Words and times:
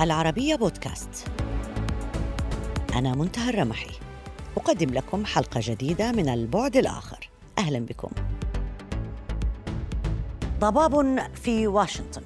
العربية 0.00 0.56
بودكاست. 0.56 1.26
أنا 2.94 3.14
منتهى 3.14 3.50
الرمحي. 3.50 3.90
أقدم 4.56 4.94
لكم 4.94 5.24
حلقة 5.24 5.60
جديدة 5.64 6.12
من 6.12 6.28
البعد 6.28 6.76
الآخر. 6.76 7.30
أهلا 7.58 7.78
بكم. 7.78 8.10
ضباب 10.60 11.18
في 11.34 11.66
واشنطن. 11.66 12.22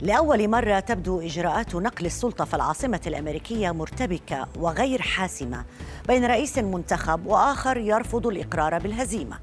لأول 0.00 0.48
مرة 0.48 0.80
تبدو 0.80 1.20
إجراءات 1.20 1.74
نقل 1.74 2.06
السلطة 2.06 2.44
في 2.44 2.54
العاصمة 2.54 3.00
الأمريكية 3.06 3.70
مرتبكة 3.70 4.48
وغير 4.58 5.02
حاسمة 5.02 5.64
بين 6.08 6.24
رئيس 6.24 6.58
منتخب 6.58 7.26
وآخر 7.26 7.76
يرفض 7.76 8.26
الإقرار 8.26 8.78
بالهزيمة 8.78 9.38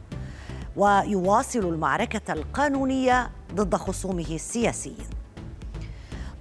ويواصل 0.75 1.59
المعركة 1.59 2.33
القانونية 2.33 3.29
ضد 3.55 3.75
خصومه 3.75 4.35
السياسيين. 4.35 5.16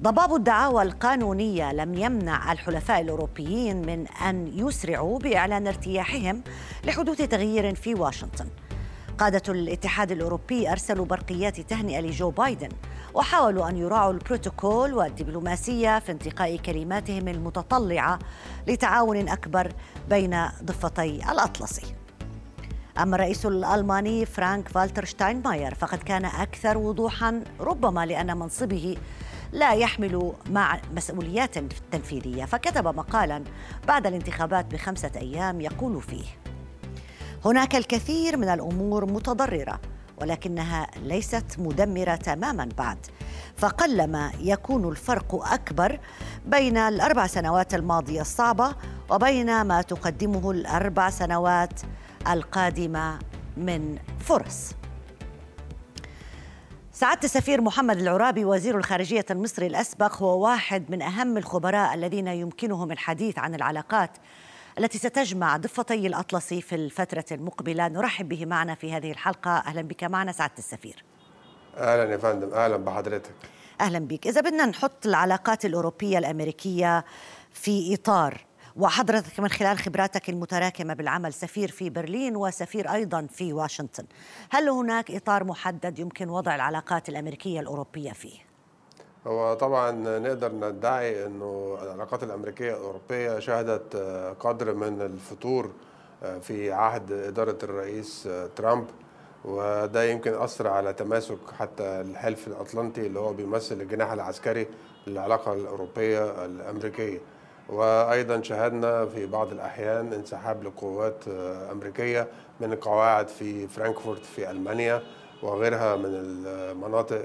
ضباب 0.03 0.35
الدعاوى 0.35 0.83
القانونية 0.83 1.73
لم 1.73 1.95
يمنع 1.95 2.53
الحلفاء 2.53 3.01
الأوروبيين 3.01 3.87
من 3.87 4.07
أن 4.07 4.47
يسرعوا 4.55 5.19
بإعلان 5.19 5.67
ارتياحهم 5.67 6.43
لحدوث 6.85 7.23
تغيير 7.23 7.75
في 7.75 7.95
واشنطن. 7.95 8.47
قادة 9.19 9.43
الاتحاد 9.49 10.13
الأوروبي 10.13 10.73
أرسلوا 10.73 11.07
برقيات 11.07 11.61
تهنئة 11.61 12.01
لجو 12.01 12.31
بايدن 12.31 12.69
وحاولوا 13.15 13.69
أن 13.69 13.77
يراعوا 13.77 14.13
البروتوكول 14.13 14.95
والدبلوماسية 14.95 15.99
في 15.99 16.13
انتقاء 16.13 16.57
كلماتهم 16.57 17.29
المتطلعة 17.29 18.19
لتعاون 18.67 19.29
أكبر 19.29 19.73
بين 20.09 20.47
ضفتي 20.65 21.33
الأطلسي. 21.33 21.95
أما 22.99 23.17
الرئيس 23.17 23.47
الألماني 23.47 24.27
فرانك 24.27 24.69
فالتر 24.69 25.05
شتاينماير 25.05 25.75
فقد 25.75 25.99
كان 25.99 26.25
أكثر 26.25 26.79
وضوحا 26.79 27.43
ربما 27.61 28.07
لأن 28.07 28.37
منصبه 28.37 28.97
لا 29.57 29.73
يحمل 29.73 30.33
مع 30.51 30.81
مسؤوليات 30.97 31.59
تنفيذية. 31.93 32.45
فكتب 32.45 32.87
مقالا 32.87 33.45
بعد 33.89 34.07
الانتخابات 34.07 34.75
بخمسة 34.75 35.11
أيام 35.17 35.61
يقول 35.61 36.03
فيه 36.03 36.25
هناك 37.45 37.77
الكثير 37.77 38.37
من 38.37 38.49
الأمور 38.49 39.13
متضررة 39.13 39.81
ولكنها 40.21 40.87
ليست 41.03 41.45
مدمرة 41.59 42.15
تماما 42.15 42.69
بعد. 42.79 42.99
فقلما 43.57 44.33
يكون 44.41 44.89
الفرق 44.89 45.53
أكبر 45.53 46.01
بين 46.47 46.77
الأربع 46.77 47.27
سنوات 47.27 47.75
الماضية 47.75 48.21
الصعبة 48.21 48.75
وبين 49.11 49.63
ما 49.63 49.83
تقدمه 49.83 50.51
الأربع 50.51 51.11
سنوات 51.11 51.81
القادمة 52.29 53.19
من 53.57 53.99
فرص. 54.19 54.71
سعادة 56.97 57.21
السفير 57.25 57.61
محمد 57.61 57.99
العرابي 57.99 58.45
وزير 58.45 58.79
الخارجية 58.79 59.25
المصري 59.31 59.67
الأسبق 59.67 60.17
هو 60.17 60.45
واحد 60.45 60.91
من 60.91 61.03
أهم 61.03 61.37
الخبراء 61.37 61.95
الذين 61.95 62.29
يمكنهم 62.29 62.93
الحديث 62.93 63.39
عن 63.39 63.55
العلاقات 63.55 64.11
التي 64.79 64.99
ستجمع 64.99 65.57
ضفتي 65.57 66.07
الأطلسي 66.07 66.61
في 66.61 66.75
الفترة 66.75 67.25
المقبلة. 67.33 67.89
نرحب 67.89 68.29
به 68.29 68.47
معنا 68.47 68.75
في 68.75 68.93
هذه 68.93 69.11
الحلقة. 69.11 69.51
أهلا 69.51 69.83
بك 69.83 70.05
معنا 70.05 70.33
سعادة 70.33 70.55
السفير. 70.59 71.05
أهلا 71.77 72.13
يا 72.13 72.17
فندم. 72.17 72.55
أهلا 72.55 72.77
بحضرتك. 72.77 73.35
أهلا 73.81 73.99
بك. 73.99 74.27
إذا 74.27 74.41
بدنا 74.41 74.67
نحط 74.67 75.07
العلاقات 75.07 75.65
الأوروبية 75.65 76.19
الأمريكية 76.19 77.05
في 77.53 77.95
إطار 77.95 78.46
وحضرتك 78.79 79.41
من 79.41 79.49
خلال 79.49 79.79
خبراتك 79.79 80.29
المتراكمة 80.29 80.95
بالعمل 80.95 81.33
سفير 81.33 81.71
في 81.71 81.91
برلين 81.91 82.37
وسفير 82.37 82.93
أيضا 82.93 83.27
في 83.31 83.53
واشنطن 83.53 84.05
هل 84.51 84.69
هناك 84.69 85.11
إطار 85.11 85.45
محدد 85.45 85.99
يمكن 85.99 86.29
وضع 86.29 86.55
العلاقات 86.55 87.09
الأمريكية 87.09 87.61
الأوروبية 87.61 88.13
فيه؟ 88.13 88.39
هو 89.27 89.55
طبعا 89.55 89.91
نقدر 90.19 90.53
ندعي 90.53 91.27
إنه 91.27 91.79
العلاقات 91.83 92.23
الأمريكية 92.23 92.71
الأوروبية 92.75 93.39
شهدت 93.39 93.97
قدر 94.41 94.75
من 94.75 95.03
الفتور 95.03 95.73
في 96.41 96.73
عهد 96.73 97.13
إدارة 97.13 97.59
الرئيس 97.63 98.29
ترامب 98.57 98.87
وده 99.45 100.05
يمكن 100.05 100.35
أثر 100.35 100.69
على 100.69 100.93
تماسك 100.93 101.39
حتى 101.59 101.85
الحلف 101.85 102.47
الأطلنطي 102.49 103.07
اللي 103.07 103.19
هو 103.19 103.33
بيمثل 103.33 103.81
الجناح 103.81 104.13
العسكري 104.13 104.67
للعلاقة 105.07 105.53
الأوروبية 105.53 106.45
الأمريكية 106.45 107.21
وأيضا 107.69 108.43
شاهدنا 108.43 109.07
في 109.07 109.27
بعض 109.27 109.53
الأحيان 109.53 110.13
انسحاب 110.13 110.65
لقوات 110.65 111.29
أمريكية 111.73 112.29
من 112.61 112.73
القواعد 112.73 113.29
في 113.29 113.69
فرانكفورت 113.69 114.25
في 114.25 114.51
ألمانيا 114.51 115.03
وغيرها 115.43 115.97
من 115.97 116.05
المناطق 116.07 117.23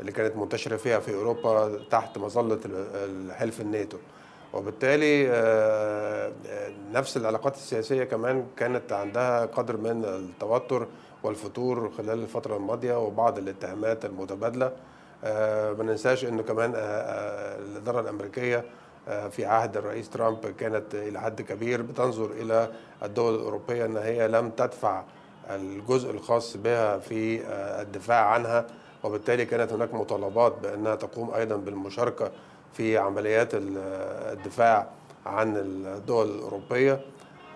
اللي 0.00 0.12
كانت 0.12 0.36
منتشرة 0.36 0.76
فيها 0.76 1.00
في 1.00 1.14
أوروبا 1.14 1.78
تحت 1.90 2.18
مظلة 2.18 2.58
الحلف 2.94 3.60
الناتو. 3.60 3.96
وبالتالي 4.52 5.26
نفس 6.92 7.16
العلاقات 7.16 7.54
السياسية 7.54 8.04
كمان 8.04 8.46
كانت 8.56 8.92
عندها 8.92 9.46
قدر 9.46 9.76
من 9.76 10.04
التوتر 10.04 10.86
والفتور 11.22 11.90
خلال 11.90 12.22
الفترة 12.22 12.56
الماضية 12.56 12.98
وبعض 12.98 13.38
الاتهامات 13.38 14.04
المتبادلة. 14.04 14.72
ما 15.78 15.82
ننساش 15.82 16.24
انه 16.24 16.42
كمان 16.42 16.72
الإدارة 16.76 18.00
الأمريكية 18.00 18.64
في 19.06 19.44
عهد 19.44 19.76
الرئيس 19.76 20.10
ترامب 20.10 20.46
كانت 20.46 20.94
إلى 20.94 21.20
حد 21.20 21.42
كبير 21.42 21.82
بتنظر 21.82 22.30
إلى 22.30 22.68
الدول 23.02 23.34
الأوروبية 23.34 23.84
إن 23.84 23.96
هي 23.96 24.28
لم 24.28 24.50
تدفع 24.50 25.02
الجزء 25.50 26.10
الخاص 26.10 26.56
بها 26.56 26.98
في 26.98 27.40
الدفاع 27.82 28.24
عنها 28.26 28.66
وبالتالي 29.04 29.44
كانت 29.44 29.72
هناك 29.72 29.94
مطالبات 29.94 30.54
بأنها 30.62 30.94
تقوم 30.94 31.30
أيضا 31.34 31.56
بالمشاركة 31.56 32.30
في 32.72 32.98
عمليات 32.98 33.48
الدفاع 33.54 34.86
عن 35.26 35.56
الدول 35.56 36.30
الأوروبية. 36.30 37.00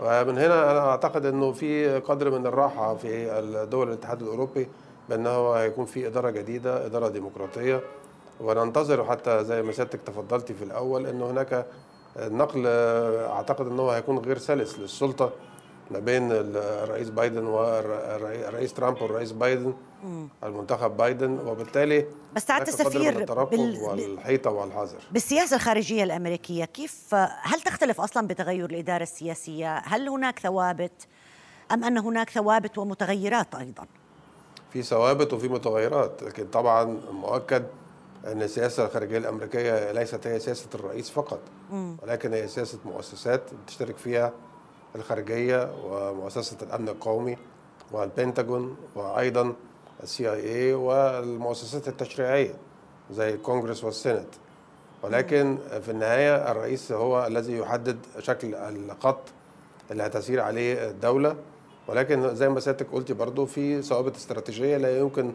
ومن 0.00 0.38
هنا 0.38 0.70
أنا 0.70 0.78
أعتقد 0.88 1.26
إنه 1.26 1.52
في 1.52 1.98
قدر 1.98 2.38
من 2.38 2.46
الراحة 2.46 2.94
في 2.94 3.66
دول 3.70 3.88
الاتحاد 3.88 4.22
الأوروبي 4.22 4.68
بأنه 5.08 5.52
هيكون 5.52 5.84
في 5.84 6.06
إدارة 6.06 6.30
جديدة 6.30 6.86
إدارة 6.86 7.08
ديمقراطية 7.08 7.80
وننتظر 8.40 9.04
حتى 9.04 9.44
زي 9.44 9.62
ما 9.62 9.72
سيادتك 9.72 10.00
تفضلتي 10.06 10.54
في 10.54 10.64
الأول 10.64 11.06
ان 11.06 11.22
هناك 11.22 11.66
نقل 12.16 12.66
أعتقد 13.26 13.66
إنه 13.66 13.88
هيكون 13.90 14.18
غير 14.18 14.38
سلس 14.38 14.78
للسلطة 14.78 15.32
ما 15.90 15.98
بين 15.98 16.28
الرئيس 16.32 17.10
بايدن 17.10 17.46
والرئيس 17.46 18.74
ترامب 18.74 19.02
والرئيس 19.02 19.32
بايدن 19.32 19.74
المنتخب 20.44 20.96
بايدن 20.96 21.38
وبالتالي 21.46 22.06
بس 22.34 22.46
سعاده 22.46 22.68
السفير 22.68 23.24
بال... 23.44 23.78
والحيطة 23.80 24.50
والحذر 24.50 24.98
بالسياسة 25.10 25.56
الخارجية 25.56 26.04
الأمريكية 26.04 26.64
كيف 26.64 27.14
هل 27.42 27.60
تختلف 27.60 28.00
أصلا 28.00 28.26
بتغير 28.26 28.70
الإدارة 28.70 29.02
السياسية؟ 29.02 29.76
هل 29.78 30.08
هناك 30.08 30.38
ثوابت 30.38 31.06
أم 31.72 31.84
أن 31.84 31.98
هناك 31.98 32.30
ثوابت 32.30 32.78
ومتغيرات 32.78 33.54
أيضا؟ 33.54 33.86
في 34.72 34.82
ثوابت 34.82 35.32
وفي 35.32 35.48
متغيرات 35.48 36.22
لكن 36.22 36.46
طبعا 36.46 37.00
مؤكد 37.10 37.66
أن 38.26 38.42
السياسة 38.42 38.84
الخارجية 38.86 39.18
الأمريكية 39.18 39.92
ليست 39.92 40.26
هي 40.26 40.38
سياسة 40.40 40.66
الرئيس 40.74 41.10
فقط 41.10 41.38
ولكن 42.02 42.32
هي 42.32 42.48
سياسة 42.48 42.78
مؤسسات 42.84 43.40
بتشترك 43.64 43.96
فيها 43.96 44.32
الخارجية 44.96 45.70
ومؤسسة 45.84 46.56
الأمن 46.62 46.88
القومي 46.88 47.36
والبنتاجون 47.92 48.76
وأيضا 48.94 49.52
السي 50.02 50.32
آي 50.32 50.54
اي 50.66 50.74
والمؤسسات 50.74 51.88
التشريعية 51.88 52.54
زي 53.10 53.34
الكونجرس 53.34 53.84
والسنت 53.84 54.28
ولكن 55.02 55.58
في 55.82 55.90
النهاية 55.90 56.50
الرئيس 56.50 56.92
هو 56.92 57.26
الذي 57.26 57.56
يحدد 57.58 57.98
شكل 58.18 58.54
الخط 58.54 59.20
اللي 59.90 60.02
هتسير 60.02 60.40
عليه 60.40 60.90
الدولة. 60.90 61.36
ولكن 61.88 62.34
زي 62.34 62.48
ما 62.48 62.60
سيادتك 62.60 62.86
قلتي 62.92 63.14
برضو 63.14 63.46
في 63.46 63.82
ثوابت 63.82 64.16
استراتيجية 64.16 64.76
لا 64.76 64.98
يمكن 64.98 65.32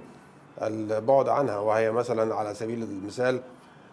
البعد 0.68 1.30
عنها 1.30 1.58
وهي 1.58 1.92
مثلا 1.92 2.36
على 2.36 2.54
سبيل 2.54 2.84
المثال 2.84 3.42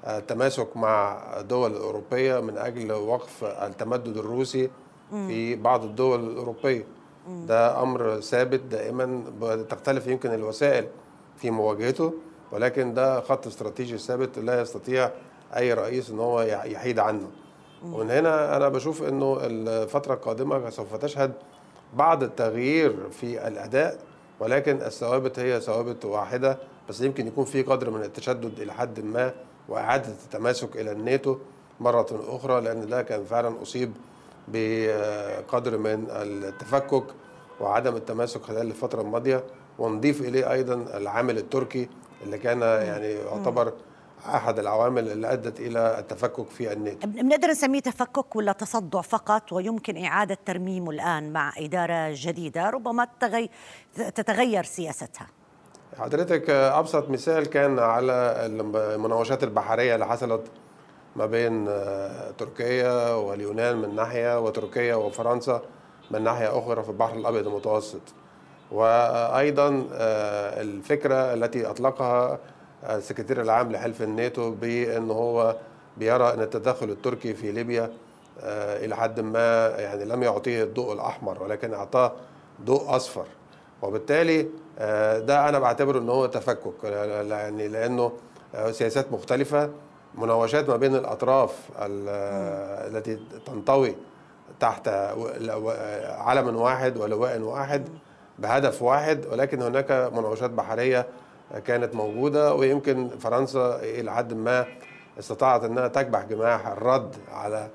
التماسك 0.06 0.76
مع 0.76 1.22
الدول 1.40 1.70
الأوروبية 1.70 2.40
من 2.40 2.58
أجل 2.58 2.92
وقف 2.92 3.44
التمدد 3.44 4.16
الروسي 4.16 4.70
في 5.10 5.56
بعض 5.56 5.84
الدول 5.84 6.20
الأوروبية. 6.30 6.84
ده 7.28 7.82
أمر 7.82 8.20
ثابت 8.20 8.60
دائما 8.60 9.24
تختلف 9.68 10.06
يمكن 10.06 10.34
الوسائل 10.34 10.86
في 11.36 11.50
مواجهته 11.50 12.12
ولكن 12.52 12.94
ده 12.94 13.20
خط 13.20 13.46
استراتيجي 13.46 13.98
ثابت 13.98 14.38
لا 14.38 14.60
يستطيع 14.60 15.10
أي 15.56 15.72
رئيس 15.74 16.10
أن 16.10 16.18
هو 16.18 16.40
يحيد 16.42 16.98
عنه. 16.98 17.30
ومن 17.84 18.10
هنا 18.10 18.56
أنا 18.56 18.68
بشوف 18.68 19.02
أنه 19.02 19.38
الفترة 19.42 20.14
القادمة 20.14 20.70
سوف 20.70 20.94
تشهد 20.96 21.32
بعض 21.94 22.22
التغيير 22.22 22.96
في 23.10 23.48
الأداء 23.48 23.98
ولكن 24.40 24.76
الثوابت 24.82 25.38
هي 25.38 25.60
ثوابت 25.60 26.04
واحدة 26.04 26.58
بس 26.88 27.00
يمكن 27.00 27.26
يكون 27.26 27.44
في 27.44 27.62
قدر 27.62 27.90
من 27.90 28.02
التشدد 28.02 28.60
إلى 28.60 28.72
حد 28.72 29.00
ما 29.00 29.32
وإعادة 29.68 30.08
التماسك 30.08 30.76
إلى 30.76 30.92
الناتو 30.92 31.36
مرة 31.80 32.06
أخرى 32.28 32.60
لأن 32.60 32.88
ده 32.88 33.02
كان 33.02 33.24
فعلا 33.24 33.62
أصيب 33.62 33.92
بقدر 34.48 35.78
من 35.78 36.06
التفكك 36.10 37.04
وعدم 37.60 37.96
التماسك 37.96 38.42
خلال 38.42 38.66
الفترة 38.66 39.00
الماضية 39.02 39.44
ونضيف 39.78 40.20
إليه 40.20 40.52
أيضا 40.52 40.74
العامل 40.74 41.38
التركي 41.38 41.88
اللي 42.24 42.38
كان 42.38 42.60
يعني 42.62 43.06
يعتبر 43.12 43.72
أحد 44.26 44.58
العوامل 44.58 45.08
اللي 45.08 45.32
أدت 45.32 45.60
إلى 45.60 45.98
التفكك 45.98 46.50
في 46.50 46.72
الناتو 46.72 47.08
بنقدر 47.08 47.48
نسميه 47.48 47.80
تفكك 47.80 48.36
ولا 48.36 48.52
تصدع 48.52 49.00
فقط؟ 49.00 49.52
ويمكن 49.52 50.04
إعادة 50.04 50.38
ترميمه 50.44 50.90
الآن 50.90 51.32
مع 51.32 51.52
إدارة 51.58 52.10
جديدة 52.14 52.70
ربما 52.70 53.08
تتغير 54.14 54.64
سياستها. 54.64 55.26
حضرتك 55.98 56.50
أبسط 56.50 57.10
مثال 57.10 57.46
كان 57.46 57.78
على 57.78 58.12
المناوشات 58.46 59.42
البحرية 59.42 59.94
اللي 59.94 60.06
حصلت 60.06 60.42
ما 61.16 61.26
بين 61.26 61.64
تركيا 62.38 63.10
واليونان 63.10 63.76
من 63.76 63.94
ناحية 63.94 64.40
وتركيا 64.40 64.94
وفرنسا 64.94 65.62
من 66.10 66.22
ناحية 66.22 66.58
أخرى 66.58 66.82
في 66.82 66.88
البحر 66.88 67.16
الأبيض 67.16 67.46
المتوسط. 67.46 68.00
وأيضا 68.72 69.86
الفكرة 70.60 71.34
التي 71.34 71.70
أطلقها 71.70 72.38
السكرتير 72.84 73.40
العام 73.40 73.72
لحلف 73.72 74.02
الناتو 74.02 74.50
بإن 74.50 75.10
هو 75.10 75.56
بيرى 75.96 76.34
إن 76.34 76.40
التدخل 76.40 76.90
التركي 76.90 77.34
في 77.34 77.52
ليبيا 77.52 77.90
إلى 78.42 78.96
حد 78.96 79.20
ما 79.20 79.68
يعني 79.68 80.04
لم 80.04 80.22
يعطيه 80.22 80.62
الضوء 80.64 80.92
الأحمر 80.92 81.42
ولكن 81.42 81.74
أعطاه 81.74 82.12
ضوء 82.64 82.96
أصفر. 82.96 83.24
وبالتالي 83.82 84.42
ده 85.26 85.48
أنا 85.48 85.58
بعتبره 85.58 85.98
إن 85.98 86.08
هو 86.08 86.26
تفكك 86.26 86.84
يعني 87.30 87.68
لأنه 87.68 88.12
سياسات 88.70 89.12
مختلفة 89.12 89.70
مناوشات 90.14 90.68
ما 90.68 90.76
بين 90.76 90.94
الأطراف 90.96 91.54
التي 91.80 93.18
تنطوي 93.46 93.94
تحت 94.60 94.88
علم 96.18 96.56
واحد 96.56 96.96
ولواء 96.96 97.40
واحد 97.40 97.88
بهدف 98.38 98.82
واحد 98.82 99.26
ولكن 99.26 99.62
هناك 99.62 99.90
مناوشات 99.92 100.50
بحرية 100.50 101.06
كانت 101.66 101.94
موجودة 101.94 102.54
ويمكن 102.54 103.08
فرنسا 103.08 103.80
إلى 103.82 104.12
حد 104.12 104.34
ما 104.34 104.66
استطاعت 105.18 105.64
إنها 105.64 105.88
تكبح 105.88 106.24
جماح 106.24 106.66
الرد 106.66 107.16
على 107.32 107.68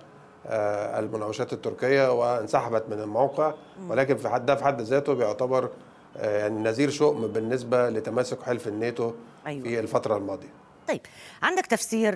المناوشات 1.00 1.54
التركية 1.54 2.12
وانسحبت 2.12 2.84
من 2.90 3.00
الموقع. 3.02 3.54
ولكن 3.90 4.18
في 4.18 4.30
حد 4.30 4.46
ده 4.46 4.56
في 4.56 4.64
حد 4.64 4.82
ذاته 4.82 5.14
بيعتبر 5.14 5.70
يعني 6.16 6.60
نذير 6.64 6.90
شؤم 6.90 7.28
بالنسبة 7.28 7.90
لتماسك 7.90 8.42
حلف 8.44 8.68
الناتو 8.68 9.12
أيوة. 9.48 9.64
في 9.64 9.80
الفترة 9.80 10.18
الماضية. 10.18 10.54
طيب 10.88 11.02
عندك 11.44 11.66
تفسير 11.66 12.14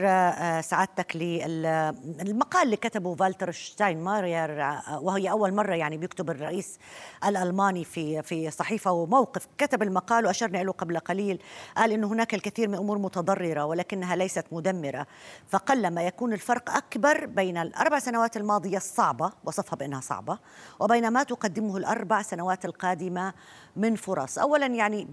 سعادتك 0.62 1.16
للمقال 1.16 2.64
اللي 2.66 2.76
كتبه 2.76 3.16
فالتر 3.16 3.52
شتاينماير 3.52 4.50
وهي 5.02 5.32
أول 5.32 5.54
مرة 5.54 5.76
يعني 5.76 5.98
بيكتب 5.98 6.30
الرئيس 6.30 6.80
الألماني 7.26 7.84
في 7.84 8.22
في 8.22 8.52
صحيفة 8.52 8.92
وموقف. 8.92 9.48
كتب 9.58 9.84
المقال 9.84 10.26
واشرنا 10.26 10.58
له 10.58 10.72
قبل 10.72 11.00
قليل. 11.00 11.42
قال 11.78 11.92
إنه 11.92 12.08
هناك 12.08 12.34
الكثير 12.34 12.68
من 12.68 12.76
أمور 12.76 12.98
متضررة 12.98 13.66
ولكنها 13.66 14.16
ليست 14.16 14.46
مدمرة. 14.52 15.08
فقلما 15.50 16.04
يكون 16.04 16.34
الفرق 16.34 16.70
أكبر 16.76 17.26
بين 17.26 17.58
الأربع 17.58 18.00
سنوات 18.00 18.38
الماضية 18.38 18.78
الصعبة 18.78 19.32
وصفها 19.46 19.76
بأنها 19.76 20.02
صعبة 20.02 20.40
وبين 20.80 21.08
ما 21.08 21.24
تقدمه 21.24 21.78
الأربع 21.78 22.22
سنوات 22.22 22.66
القادمة 22.66 23.34
من 23.78 23.96
فرص. 23.96 24.38
اولا 24.38 24.66
يعني 24.66 25.08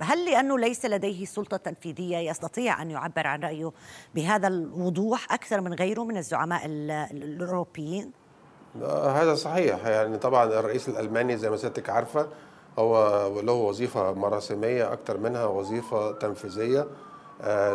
هل 0.00 0.24
لأنه 0.30 0.58
ليس 0.58 0.86
لديه 0.86 1.24
سلطة 1.24 1.56
تنفيذية 1.56 2.16
يستطيع 2.16 2.82
أن 2.82 2.90
يعبر 2.90 3.26
عن 3.26 3.42
رأيه 3.42 3.72
بهذا 4.14 4.48
الوضوح 4.48 5.32
أكثر 5.32 5.60
من 5.60 5.74
غيره 5.74 6.04
من 6.04 6.16
الزعماء 6.16 6.62
الأوروبيين؟ 6.66 8.12
هذا 8.84 9.34
صحيح. 9.34 9.86
يعني 9.86 10.18
طبعا 10.18 10.44
الرئيس 10.44 10.88
الألماني 10.88 11.36
زي 11.36 11.50
ما 11.50 11.56
سيادتك 11.56 11.90
عارفة 11.90 12.28
هو 12.78 13.40
له 13.40 13.52
وظيفة 13.52 14.12
مراسمية 14.12 14.92
أكثر 14.92 15.18
منها 15.18 15.44
وظيفة 15.44 16.12
تنفيذية 16.12 16.86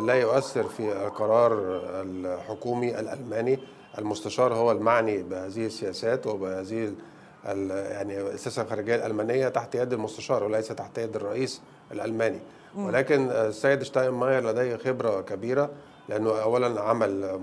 لا 0.06 0.14
يؤثر 0.14 0.64
في 0.64 1.06
القرار 1.06 1.54
الحكومي 2.02 3.00
الألماني. 3.00 3.60
المستشار 3.98 4.54
هو 4.54 4.72
المعني 4.72 5.24
بهذه 5.24 5.66
السياسات 5.66 6.28
وبهذه 6.28 6.94
يعني 7.46 8.22
السياسة 8.22 8.62
الخارجيه 8.62 8.96
الألمانية 8.96 9.48
تحت 9.50 9.76
يد 9.76 9.94
المستشار 9.94 10.44
وليس 10.44 10.68
تحت 10.68 10.98
يد 10.98 11.16
الرئيس 11.16 11.62
الألماني. 11.92 12.40
ولكن 12.78 13.30
السيد 13.30 13.84
شتاينماير 13.84 14.44
لديه 14.50 14.76
خبرة 14.76 15.22
كبيرة 15.22 15.70
لأنه 16.10 16.42
اولا 16.42 16.82
عمل 16.82 17.40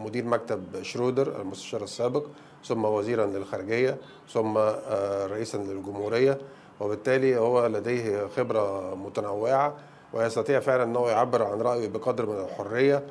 مدير 0.00 0.24
مكتب 0.24 0.82
شرودر 0.82 1.40
المستشار 1.40 1.82
السابق 1.82 2.24
ثم 2.64 2.84
وزيرا 2.84 3.26
للخارجية 3.26 3.96
ثم 4.32 4.58
رئيسا 5.30 5.56
للجمهورية 5.58 6.38
وبالتالي 6.80 7.38
هو 7.38 7.66
لديه 7.66 8.26
خبرة 8.36 8.94
متنوعة 8.94 9.74
ويستطيع 10.12 10.60
فعلا 10.60 10.82
أنه 10.82 11.08
يعبر 11.08 11.42
عن 11.42 11.60
رأيه 11.60 11.88
بقدر 11.88 12.26
من 12.26 12.44
الحرية 12.44 13.02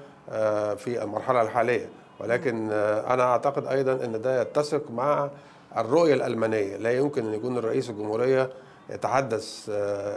في 0.76 1.04
المرحلة 1.04 1.42
الحالية. 1.42 1.90
ولكن 2.20 2.72
أنا 2.72 3.24
أعتقد 3.24 3.68
أيضا 3.68 4.06
أن 4.06 4.22
ده 4.22 4.42
يتسق 4.42 4.92
مع 4.92 5.30
الرؤية 5.78 6.14
الألمانية. 6.14 6.78
لا 6.78 6.92
يمكن 6.92 7.28
أن 7.28 7.34
يكون 7.34 7.58
الرئيس 7.58 7.90
الجمهورية 7.90 8.50
يتحدث 8.90 9.70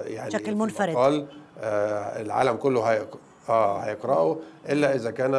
يعني 0.06 0.30
بشكل 0.30 0.54
منفرد. 0.54 0.94
قال 0.94 1.26
العالم 2.20 2.56
كله 2.56 2.82
هيقرأ 2.82 3.20
آه 3.48 3.78
هيقرأه 3.78 4.38
إلا 4.68 4.94
إذا 4.94 5.10
كان 5.10 5.34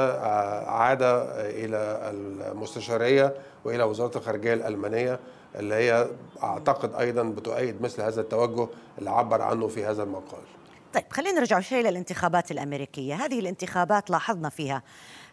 عاد 0.65 1.01
إلى 1.01 2.11
المستشارية 2.51 3.33
وإلى 3.65 3.83
وزارة 3.83 4.17
الخارجية 4.17 4.53
الألمانية 4.53 5.19
اللي 5.55 5.75
هي 5.75 6.07
أعتقد 6.43 6.95
أيضا 6.95 7.23
بتؤيد 7.23 7.81
مثل 7.81 8.01
هذا 8.01 8.21
التوجه 8.21 8.67
اللي 8.97 9.09
عبر 9.09 9.41
عنه 9.41 9.67
في 9.67 9.85
هذا 9.85 10.03
المقال. 10.03 10.41
طيب 10.93 11.03
خلينا 11.09 11.39
نرجع 11.39 11.59
شوي 11.59 11.83
للانتخابات 11.83 12.51
الأمريكية، 12.51 13.15
هذه 13.15 13.39
الانتخابات 13.39 14.09
لاحظنا 14.09 14.49
فيها 14.49 14.83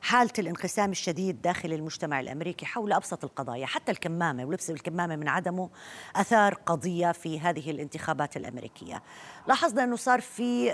حالة 0.05 0.31
الانقسام 0.39 0.91
الشديد 0.91 1.43
داخل 1.43 1.73
المجتمع 1.73 2.21
الأمريكي 2.21 2.67
حول 2.67 2.93
أبسط 2.93 3.25
القضايا 3.25 3.67
حتى 3.67 3.93
الكمامة 3.93 4.45
ولبس 4.45 4.71
الكمامة 4.71 5.17
من 5.17 5.29
عدمه 5.29 5.71
أثار 6.17 6.55
قضية 6.55 7.13
في 7.13 7.41
هذه 7.41 7.71
الانتخابات 7.71 8.37
الأمريكية. 8.37 9.03
لاحظنا 9.49 9.85
أنه 9.85 9.97
صار 9.97 10.21
في 10.21 10.71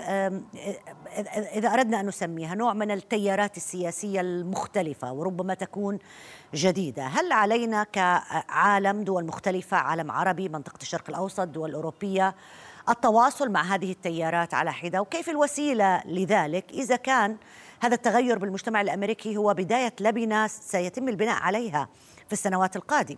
إذا 1.55 1.73
أردنا 1.73 1.99
أن 1.99 2.05
نسميها 2.05 2.55
نوع 2.55 2.73
من 2.73 2.91
التيارات 2.91 3.57
السياسية 3.57 4.21
المختلفة 4.21 5.13
وربما 5.13 5.53
تكون 5.53 5.99
جديدة. 6.53 7.05
هل 7.05 7.31
علينا 7.31 7.83
كعالم 7.83 9.03
دول 9.03 9.25
مختلفة 9.25 9.77
عالم 9.77 10.11
عربي 10.11 10.49
منطقة 10.49 10.81
الشرق 10.81 11.09
الأوسط 11.09 11.47
دول 11.47 11.73
أوروبية 11.73 12.35
التواصل 12.89 13.49
مع 13.49 13.61
هذه 13.61 13.91
التيارات 13.91 14.53
على 14.53 14.73
حدة؟ 14.73 15.01
وكيف 15.01 15.29
الوسيلة 15.29 16.03
لذلك 16.05 16.71
إذا 16.71 16.95
كان 16.95 17.37
هذا 17.81 17.95
التغير 17.95 18.37
بالمجتمع 18.37 18.81
الأمريكي 18.81 19.37
هو 19.37 19.53
بداية 19.53 19.93
لبنة 19.99 20.47
سيتم 20.47 21.09
البناء 21.09 21.41
عليها 21.41 21.89
في 22.27 22.33
السنوات 22.33 22.75
القادمة. 22.75 23.17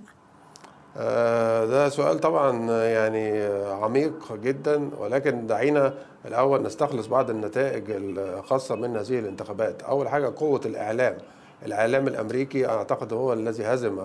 ده 1.65 1.89
سؤال 1.89 2.19
طبعا 2.19 2.71
يعني 2.83 3.43
عميق 3.71 4.33
جدا 4.33 4.89
ولكن 4.97 5.47
دعينا 5.47 5.93
الأول 6.25 6.63
نستخلص 6.63 7.07
بعض 7.07 7.29
النتائج 7.29 7.83
الخاصة 7.89 8.75
من 8.75 8.97
هذه 8.97 9.19
الانتخابات، 9.19 9.81
أول 9.81 10.09
حاجة 10.09 10.33
قوة 10.37 10.61
الإعلام. 10.65 11.17
الإعلام 11.65 12.07
الأمريكي 12.07 12.67
أعتقد 12.67 13.13
هو 13.13 13.33
الذي 13.33 13.63
هزم 13.63 13.99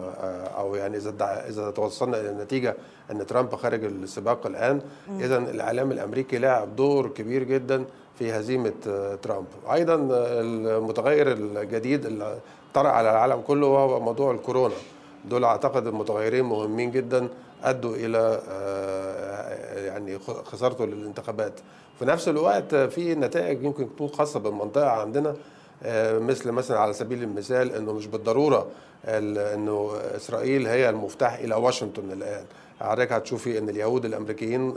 أو 0.58 0.74
يعني 0.74 0.96
إذا 0.96 1.44
إذا 1.48 1.70
توصلنا 1.70 2.20
إلى 2.20 2.30
النتيجه 2.30 2.76
أن 3.10 3.26
ترامب 3.26 3.54
خارج 3.54 3.84
السباق 3.84 4.46
الآن 4.46 4.80
اذا 5.20 5.38
الإعلام 5.38 5.92
الأمريكي 5.92 6.38
لعب 6.38 6.76
دور 6.76 7.08
كبير 7.08 7.42
جدا 7.42 7.84
في 8.18 8.32
هزيمة 8.32 8.72
ترامب. 9.22 9.46
أيضا 9.72 9.94
المتغير 10.40 11.32
الجديد 11.32 12.06
اللي 12.06 12.38
طرأ 12.74 12.88
على 12.88 13.10
العالم 13.10 13.40
كله 13.40 13.66
وهو 13.66 14.00
موضوع 14.00 14.30
الكورونا. 14.30 14.74
دول 15.24 15.44
أعتقد 15.44 15.88
متغيرين 15.88 16.44
مهمين 16.44 16.90
جدا 16.90 17.28
أدوا 17.64 17.96
إلى 17.96 18.40
يعني 19.86 20.18
خسارته 20.18 20.84
للانتخابات. 20.86 21.52
في 21.98 22.04
نفس 22.04 22.28
الوقت 22.28 22.74
في 22.74 23.14
نتائج 23.14 23.64
يمكن 23.64 23.96
تكون 23.96 24.08
خاصة 24.08 24.40
بالمنطقة 24.40 24.90
عندنا 24.90 25.34
مثل 26.18 26.50
مثلا 26.50 26.78
على 26.78 26.92
سبيل 26.92 27.22
المثال 27.22 27.74
إنه 27.74 27.92
مش 27.92 28.06
بالضرورة 28.06 28.66
إنه 29.04 29.92
إسرائيل 30.16 30.66
هي 30.66 30.90
المفتاح 30.90 31.34
إلى 31.34 31.54
واشنطن 31.54 32.12
الآن. 32.12 32.44
حضرتك 32.80 33.12
هتشوفي 33.12 33.58
إن 33.58 33.68
اليهود 33.68 34.04
الأمريكيين 34.04 34.74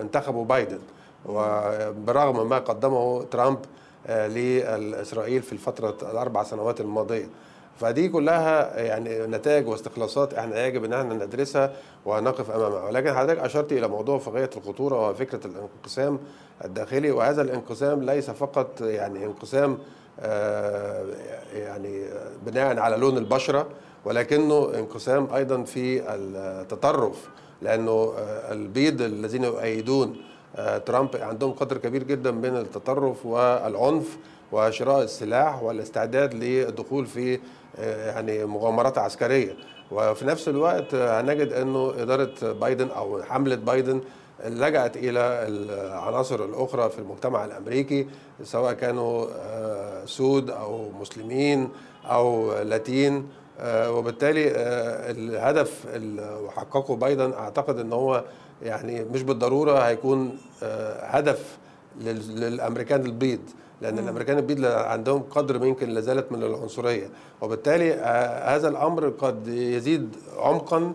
انتخبوا 0.00 0.44
بايدن. 0.44 0.78
وبرغم 1.26 2.48
ما 2.48 2.58
قدمه 2.58 3.22
ترامب 3.30 3.58
لإسرائيل 4.08 5.42
في 5.42 5.52
الفترة 5.52 5.96
الأربع 6.10 6.42
سنوات 6.42 6.80
الماضية. 6.80 7.28
فدي 7.80 8.08
كلها 8.08 8.80
يعني 8.80 9.26
نتائج 9.26 9.68
واستخلاصات 9.68 10.34
إحنا 10.34 10.66
يجب 10.66 10.84
إن 10.84 10.92
إحنا 10.92 11.14
ندرسها 11.14 11.72
ونقف 12.06 12.50
أمامها. 12.50 12.84
ولكن 12.84 13.12
حضرتك 13.14 13.38
أشرت 13.38 13.72
إلى 13.72 13.88
موضوع 13.88 14.18
في 14.18 14.30
غايه 14.30 14.50
الخطورة 14.56 14.94
وهو 14.96 15.14
فكرة 15.14 15.40
الانقسام 15.46 16.18
الداخلي 16.64 17.10
وهذا 17.10 17.42
الانقسام 17.42 18.02
ليس 18.02 18.30
فقط 18.30 18.80
يعني 18.80 19.24
انقسام 19.24 19.78
يعني 21.54 22.04
بناء 22.46 22.78
على 22.78 22.96
لون 22.96 23.18
البشرة 23.18 23.66
ولكنه 24.04 24.70
انقسام 24.74 25.28
أيضا 25.34 25.62
في 25.62 26.02
التطرف 26.14 27.28
لأنه 27.62 28.12
البيض 28.50 29.02
الذين 29.02 29.44
يؤيدون 29.44 30.16
ترامب 30.86 31.16
عندهم 31.16 31.52
قدر 31.52 31.78
كبير 31.78 32.02
جدا 32.02 32.30
من 32.30 32.56
التطرف 32.56 33.26
والعنف 33.26 34.18
وشراء 34.52 35.02
السلاح 35.02 35.62
والاستعداد 35.62 36.34
للدخول 36.34 37.06
في 37.06 37.38
يعني 37.78 38.44
مغامرات 38.44 38.98
عسكرية. 38.98 39.54
وفي 39.90 40.24
نفس 40.24 40.48
الوقت 40.48 40.94
هنجد 40.94 41.52
إنه 41.52 41.94
إدارة 41.98 42.52
بايدن 42.52 42.88
أو 42.88 43.22
حملة 43.22 43.54
بايدن 43.56 44.00
لجأت 44.44 44.96
إلى 44.96 45.20
العناصر 45.48 46.44
الأخرى 46.44 46.90
في 46.90 46.98
المجتمع 46.98 47.44
الأمريكي 47.44 48.06
سواء 48.42 48.72
كانوا 48.72 49.26
سود 50.06 50.50
أو 50.50 50.90
مسلمين 51.00 51.68
أو 52.04 52.54
لاتين. 52.62 53.28
وبالتالي 53.64 54.52
الهدف 55.10 55.84
اللي 55.94 56.50
حققه 56.56 56.96
بايدن 56.96 57.32
أعتقد 57.32 57.78
أن 57.78 57.92
هو 57.92 58.24
يعني 58.62 59.04
مش 59.04 59.22
بالضرورة 59.22 59.78
هيكون 59.78 60.38
هدف 61.00 61.58
للأمريكان 62.00 63.06
البيض 63.06 63.40
لأن 63.82 63.94
مم. 63.94 63.98
الأمريكان 64.00 64.38
البيض 64.38 64.64
عندهم 64.64 65.22
قدر 65.22 65.66
يمكن 65.66 65.88
لازالت 65.88 66.32
من 66.32 66.42
العنصرية 66.42 67.08
وبالتالي 67.40 67.92
هذا 68.44 68.68
الأمر 68.68 69.08
قد 69.08 69.48
يزيد 69.48 70.16
عمقا 70.38 70.92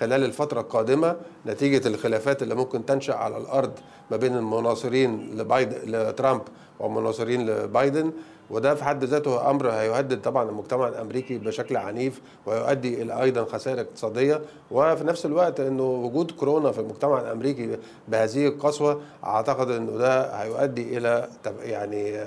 خلال 0.00 0.24
الفترة 0.24 0.60
القادمة 0.60 1.16
نتيجة 1.46 1.88
الخلافات 1.88 2.42
اللي 2.42 2.54
ممكن 2.54 2.86
تنشأ 2.86 3.14
على 3.14 3.36
الأرض 3.36 3.72
ما 4.10 4.16
بين 4.16 4.36
المناصرين 4.36 5.30
لبايدن 5.38 5.76
لترامب 5.86 6.42
والمناصرين 6.80 7.46
لبايدن 7.46 8.12
وده 8.50 8.74
في 8.74 8.84
حد 8.84 9.04
ذاته 9.04 9.50
أمر 9.50 9.70
هيهدد 9.70 10.20
طبعا 10.22 10.48
المجتمع 10.50 10.88
الأمريكي 10.88 11.38
بشكل 11.38 11.76
عنيف 11.76 12.20
ويؤدي 12.46 13.02
إلى 13.02 13.22
أيضا 13.22 13.44
خسائر 13.44 13.80
اقتصادية 13.80 14.40
وفي 14.70 15.04
نفس 15.04 15.26
الوقت 15.26 15.60
إنه 15.60 15.82
وجود 15.82 16.30
كورونا 16.30 16.72
في 16.72 16.80
المجتمع 16.80 17.20
الأمريكي 17.20 17.78
بهذه 18.08 18.46
القسوة 18.46 19.00
أعتقد 19.24 19.70
إنه 19.70 19.92
ده 19.98 20.22
هيؤدي 20.42 20.98
إلى 20.98 21.28
يعني 21.62 22.26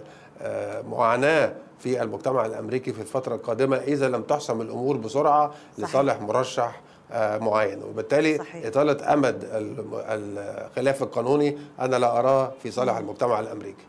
معاناة 0.90 1.54
في 1.80 2.02
المجتمع 2.02 2.46
الأمريكي 2.46 2.94
في 2.94 3.02
الفترة 3.02 3.36
القادمة 3.36 3.78
إذا 3.78 4.10
لم 4.10 4.22
تحسم 4.22 4.62
الأمور 4.62 4.98
بسرعة 4.98 5.52
صحيح. 5.78 5.90
لصالح 5.90 6.22
مرشح 6.22 6.82
معين 7.16 7.84
وبالتالي 7.84 8.38
صحيح. 8.38 8.66
إطالة 8.66 9.14
أمد 9.14 9.48
الخلاف 10.10 11.04
القانوني 11.04 11.58
أنا 11.80 11.96
لا 11.96 12.20
أراه 12.20 12.52
في 12.64 12.72
صالح 12.72 12.98
المجتمع 12.98 13.40
الأمريكي 13.40 13.84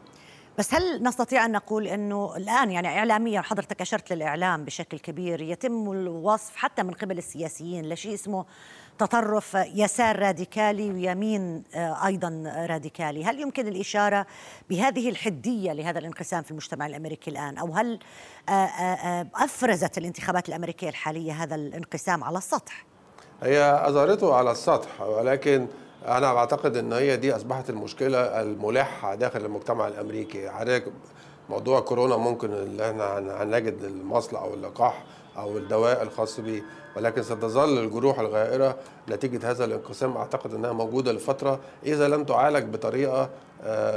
بس 0.59 0.75
هل 0.75 1.03
نستطيع 1.03 1.45
أن 1.45 1.53
نقول 1.53 1.87
أنه 1.87 2.37
الآن 2.37 2.71
يعني 2.71 2.89
إعلاميا 2.89 3.41
حضرتك 3.41 3.81
أشرت 3.81 4.13
للإعلام 4.13 4.65
بشكل 4.65 4.99
كبير 4.99 5.41
يتم 5.41 5.93
الوصف 5.93 6.57
حتى 6.57 6.83
من 6.83 6.95
قبل 6.95 7.19
السياسيين 7.19 7.89
لشيء 7.89 8.15
اسمه 8.15 8.45
تطرف 8.99 9.55
يسار 9.55 10.19
راديكالي 10.19 10.91
ويمين 10.91 11.63
أيضا 12.05 12.45
راديكالي، 12.71 13.25
هل 13.25 13.41
يمكن 13.41 13.69
الإشارة 13.69 14.27
بهذه 14.71 15.09
الحدية 15.09 15.73
لهذا 15.73 15.99
الانقسام 15.99 16.43
في 16.43 16.51
المجتمع 16.51 16.87
الأمريكي 16.87 17.31
الآن 17.31 17.59
أو 17.59 17.75
هل 17.75 17.99
أفرزت 19.35 19.99
الانتخابات 19.99 20.49
الأمريكية 20.49 20.89
الحالية 20.89 21.33
هذا 21.33 21.55
الانقسام 21.55 22.25
على 22.25 22.39
السطح؟ 22.39 22.87
هي 23.43 23.83
اظهرته 23.87 24.35
على 24.35 24.51
السطح 24.51 25.01
ولكن 25.01 25.67
أنا 26.07 26.35
بعتقد 26.35 26.77
إن 26.77 26.93
هي 26.93 27.17
دي 27.17 27.37
أصبحت 27.37 27.71
المشكلة 27.71 28.19
الملحه 28.19 29.15
داخل 29.15 29.45
المجتمع 29.45 29.89
الأمريكي. 29.89 30.51
حضرتك 30.51 30.85
موضوع 31.51 31.81
كورونا 31.81 32.17
ممكن 32.17 32.53
اللي 32.53 32.91
إحنا 32.91 33.19
هنجد 33.43 33.83
المصل 33.83 34.37
أو 34.37 34.55
اللقاح 34.55 35.05
أو 35.39 35.57
الدواء 35.57 36.03
الخاص 36.03 36.41
به 36.41 36.63
ولكن 36.97 37.23
ستظل 37.23 37.79
الجروح 37.79 38.19
الغائرة 38.19 38.77
نتيجة 39.09 39.51
هذا 39.51 39.65
الانقسام 39.65 40.17
أعتقد 40.17 40.55
إنها 40.55 40.73
موجودة 40.73 41.13
لفترة 41.13 41.61
إذا 41.87 42.09
لم 42.09 42.25
تعالج 42.25 42.65
بطريقة 42.75 43.31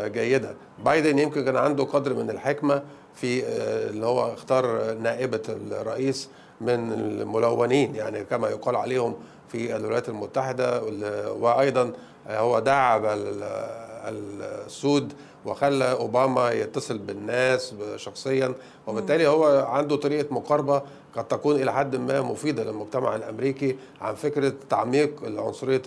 جيدة. 0.06 0.56
بايدن 0.86 1.20
يمكن 1.20 1.46
كان 1.46 1.56
عنده 1.58 1.84
قدر 1.84 2.14
من 2.14 2.30
الحكمة 2.30 2.84
في 3.16 3.44
اللي 3.90 4.06
هو 4.06 4.34
اختار 4.34 4.94
نائبة 4.94 5.42
الرئيس 5.50 6.30
من 6.62 6.94
الملونين 6.94 7.96
يعني 7.96 8.24
كما 8.24 8.50
يقال 8.50 8.76
عليهم 8.76 9.16
في 9.50 9.76
الولايات 9.76 10.10
المتحدة 10.10 10.82
وأيضا 11.34 11.92
هو 12.28 12.60
دعا 12.60 13.02
السود 14.08 15.14
وخلى 15.46 15.92
أوباما 15.92 16.52
يتصل 16.52 16.98
بالناس 16.98 17.74
شخصيا 17.96 18.54
وبالتالي 18.88 19.28
هو 19.28 19.66
عنده 19.70 19.96
طريقة 19.96 20.34
مقاربة 20.34 20.82
قد 21.16 21.28
تكون 21.28 21.56
إلى 21.56 21.74
حد 21.74 21.96
ما 21.96 22.22
مفيدة 22.22 22.64
للمجتمع 22.64 23.16
الأمريكي 23.16 23.76
عن 24.02 24.16
فكرة 24.16 24.54
تعميق 24.70 25.40
عنصرية 25.42 25.82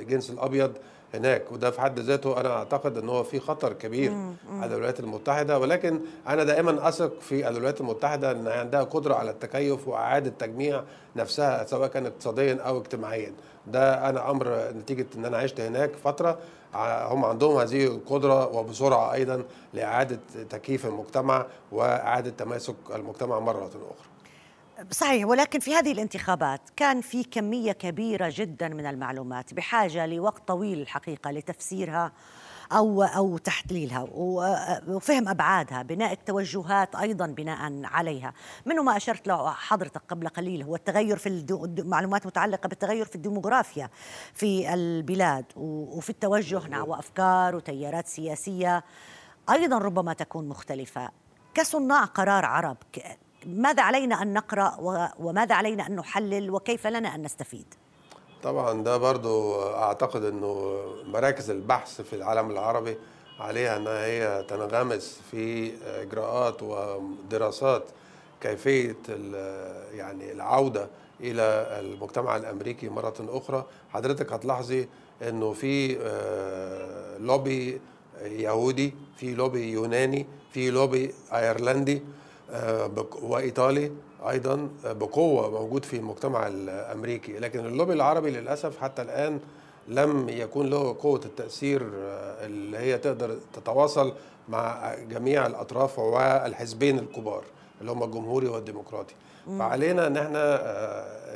الجنس 0.00 0.30
الأبيض 0.30 0.72
هناك 1.14 1.52
وده 1.52 1.70
في 1.70 1.80
حد 1.80 1.98
ذاته 1.98 2.40
أنا 2.40 2.52
أعتقد 2.52 2.98
إن 2.98 3.08
هو 3.08 3.22
في 3.22 3.40
خطر 3.40 3.72
كبير 3.72 4.12
على 4.50 4.74
الولايات 4.74 5.00
المتحدة. 5.00 5.58
ولكن 5.58 6.00
أنا 6.28 6.44
دائما 6.44 6.88
أثق 6.88 7.20
في 7.20 7.48
الولايات 7.48 7.80
المتحدة 7.80 8.30
إن 8.30 8.48
عندها 8.48 8.82
قدرة 8.82 9.14
على 9.14 9.30
التكيف 9.30 9.88
وإعادة 9.88 10.32
تجميع 10.38 10.82
نفسها 11.16 11.66
سواء 11.66 11.88
كان 11.88 12.06
اقتصاديا 12.06 12.54
أو 12.54 12.78
اجتماعيا. 12.78 13.32
ده 13.66 14.08
أنا 14.08 14.30
أمر 14.30 14.70
نتيجة 14.72 15.06
إن 15.16 15.24
أنا 15.24 15.36
عشت 15.36 15.60
هناك 15.60 15.90
فترة. 16.04 16.38
هم 16.74 17.24
عندهم 17.24 17.56
هذه 17.56 17.86
القدرة 17.86 18.56
وبسرعة 18.56 19.12
أيضا 19.12 19.44
لإعادة 19.74 20.18
تكييف 20.50 20.86
المجتمع 20.86 21.46
وإعادة 21.72 22.30
تماسك 22.30 22.74
المجتمع 22.94 23.38
مرة 23.38 23.66
أخرى. 23.66 24.10
صحيح 24.90 25.26
ولكن 25.26 25.60
في 25.60 25.74
هذه 25.74 25.92
الانتخابات 25.92 26.60
كان 26.76 27.00
في 27.00 27.24
كمية 27.24 27.72
كبيرة 27.72 28.32
جدا 28.34 28.68
من 28.68 28.86
المعلومات 28.86 29.54
بحاجة 29.54 30.06
لوقت 30.06 30.48
طويل 30.48 30.80
الحقيقة 30.80 31.30
لتفسيرها 31.30 32.12
أو 32.72 33.02
أو 33.02 33.38
تحليلها 33.38 34.06
وفهم 34.88 35.28
أبعادها 35.28 35.82
بناء 35.82 36.12
التوجهات 36.12 36.94
أيضا 36.96 37.26
بناء 37.26 37.84
عليها. 37.84 38.32
منه 38.66 38.82
ما 38.82 38.96
أشرت 38.96 39.28
له 39.28 39.50
حضرتك 39.50 40.02
قبل 40.08 40.28
قليل 40.28 40.62
هو 40.62 40.76
التغير 40.76 41.16
في 41.16 41.28
المعلومات 41.28 42.26
متعلقة 42.26 42.68
بالتغير 42.68 43.04
في 43.04 43.16
الديموغرافيا 43.16 43.90
في 44.34 44.74
البلاد 44.74 45.44
وفي 45.56 46.10
التوجه 46.10 46.68
نحو 46.68 46.94
أفكار 46.94 47.56
وتيارات 47.56 48.06
سياسية 48.06 48.84
أيضا 49.50 49.78
ربما 49.78 50.12
تكون 50.12 50.48
مختلفة. 50.48 51.10
كصناع 51.54 52.04
قرار 52.04 52.44
عرب 52.44 52.76
ماذا 53.46 53.82
علينا 53.82 54.22
أن 54.22 54.32
نقرأ 54.32 54.76
وماذا 55.18 55.54
علينا 55.54 55.86
أن 55.86 55.96
نحلل 55.96 56.50
وكيف 56.50 56.86
لنا 56.86 57.14
أن 57.14 57.22
نستفيد؟ 57.22 57.74
طبعا 58.42 58.82
ده 58.82 58.96
برضو 58.96 59.62
أعتقد 59.62 60.24
أنه 60.24 60.80
مراكز 61.04 61.50
البحث 61.50 62.00
في 62.00 62.12
العالم 62.16 62.50
العربي 62.50 62.96
عليها 63.40 63.76
أنها 63.76 64.06
هي 64.06 64.44
تنغمس 64.48 65.20
في 65.30 65.72
إجراءات 66.02 66.62
ودراسات 66.62 67.84
كيفية 68.40 68.96
يعني 69.94 70.32
العودة 70.32 70.88
إلى 71.20 71.42
المجتمع 71.80 72.36
الأمريكي 72.36 72.88
مرة 72.88 73.14
أخرى. 73.28 73.66
حضرتك 73.90 74.32
هتلاحظي 74.32 74.88
أنه 75.22 75.52
في 75.52 75.94
لوبي 77.20 77.80
يهودي 78.22 78.94
في 79.16 79.34
لوبي 79.34 79.72
يوناني 79.72 80.26
في 80.52 80.70
لوبي 80.70 81.14
أيرلندي. 81.32 82.02
وإيطالي 83.22 83.92
أيضا 84.28 84.68
بقوة 84.84 85.50
موجود 85.50 85.84
في 85.84 85.96
المجتمع 85.96 86.46
الأمريكي. 86.46 87.38
لكن 87.38 87.66
اللوبي 87.66 87.92
العربي 87.92 88.30
للأسف 88.30 88.78
حتى 88.78 89.02
الآن 89.02 89.40
لم 89.88 90.28
يكون 90.28 90.70
له 90.70 90.96
قوة 91.00 91.20
التأثير 91.24 91.82
اللي 92.44 92.78
هي 92.78 92.98
تقدر 92.98 93.36
تتواصل 93.52 94.12
مع 94.48 94.94
جميع 94.94 95.46
الأطراف 95.46 95.98
والحزبين 95.98 96.98
الكبار 96.98 97.44
اللي 97.80 97.92
هم 97.92 98.02
الجمهوري 98.02 98.48
والديمقراطي. 98.48 99.14
فعلينا 99.58 100.06
إن 100.06 100.16
إحنا 100.16 100.60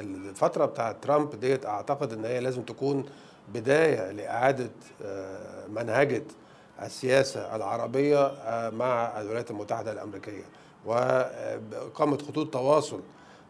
الفترة 0.00 0.64
بتاعة 0.64 0.96
ترامب 1.02 1.40
ديت 1.40 1.66
أعتقد 1.66 2.12
إن 2.12 2.24
هي 2.24 2.40
لازم 2.40 2.62
تكون 2.62 3.04
بداية 3.54 4.10
لإعادة 4.10 4.70
منهجة 5.68 6.22
السياسة 6.82 7.56
العربية 7.56 8.32
مع 8.70 9.20
الولايات 9.20 9.50
المتحدة 9.50 9.92
الأمريكية. 9.92 10.44
وإقامة 10.86 12.18
خطوط 12.18 12.52
تواصل 12.52 13.00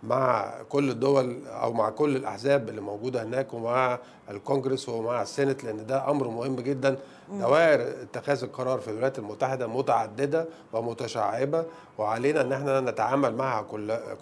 مع 0.02 0.52
كل 0.68 0.90
الدول 0.90 1.36
أو 1.46 1.72
مع 1.72 1.90
كل 1.90 2.16
الأحزاب 2.16 2.68
اللي 2.68 2.80
موجودة 2.80 3.22
هناك 3.22 3.54
ومع 3.54 3.98
الكونجرس 4.30 4.88
ومع 4.88 5.22
السينت 5.22 5.64
لأن 5.64 5.86
ده 5.86 6.10
أمر 6.10 6.28
مهم 6.28 6.56
جدا. 6.56 6.96
دوائر 7.30 7.80
اتخاذ 8.02 8.44
القرار 8.44 8.78
في 8.80 8.88
الولايات 8.88 9.18
المتحدة 9.18 9.66
متعددة 9.66 10.46
ومتشعبة 10.72 11.64
وعلينا 11.98 12.40
أن 12.40 12.52
إحنا 12.52 12.80
نتعامل 12.80 13.34
معها 13.34 13.62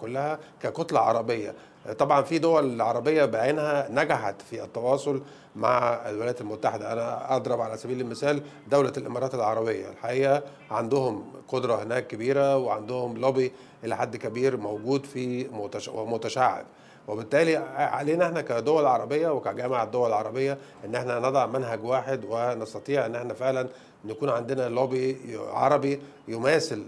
كلها 0.01 0.39
ككتلة 0.61 0.99
عربية. 0.99 1.53
طبعا 1.91 2.21
في 2.21 2.39
دول 2.39 2.81
عربية 2.81 3.25
بعينها 3.25 3.87
نجحت 3.91 4.41
في 4.41 4.63
التواصل 4.63 5.21
مع 5.55 5.79
الولايات 6.09 6.41
المتحدة. 6.41 6.93
أنا 6.93 7.35
أضرب 7.35 7.61
على 7.61 7.77
سبيل 7.77 8.01
المثال 8.01 8.41
دولة 8.67 8.93
الإمارات 8.97 9.35
العربية. 9.35 9.89
الحقيقة 9.89 10.43
عندهم 10.71 11.25
قدرة 11.47 11.83
هناك 11.83 12.07
كبيرة 12.07 12.57
وعندهم 12.57 13.17
لوبي 13.17 13.51
إلى 13.83 13.97
حد 13.97 14.15
كبير 14.15 14.57
موجود 14.57 15.05
في 15.05 15.47
متشعب 15.93 16.65
وبالتالي 17.07 17.55
علينا 17.77 18.25
إحنا 18.25 18.41
كدول 18.41 18.85
عربية 18.85 19.29
وكجامعة 19.29 19.85
دول 19.85 20.13
عربية 20.13 20.57
إن 20.85 20.95
إحنا 20.95 21.19
نضع 21.19 21.45
منهج 21.45 21.83
واحد 21.83 22.25
ونستطيع 22.29 23.05
إن 23.05 23.15
إحنا 23.15 23.33
فعلا 23.33 23.67
نكون 24.05 24.29
عندنا 24.29 24.69
لوبي 24.69 25.17
عربي 25.37 26.01
يماثل 26.27 26.85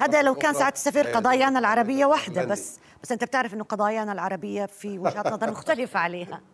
هذا 0.00 0.22
لو 0.22 0.34
كان 0.34 0.54
سعاده 0.54 0.74
السفير 0.74 1.06
قضايانا 1.08 1.58
العربية 1.58 2.06
واحدة 2.06 2.44
بس 2.44 2.78
بس 3.02 3.12
أنت 3.12 3.24
بتعرف 3.24 3.54
إنه 3.54 3.64
قضايانا 3.64 4.12
العربية 4.12 4.66
في 4.66 4.98
وجهات 4.98 5.26
نظر 5.26 5.50
مختلفة 5.50 6.00
عليها. 6.00 6.40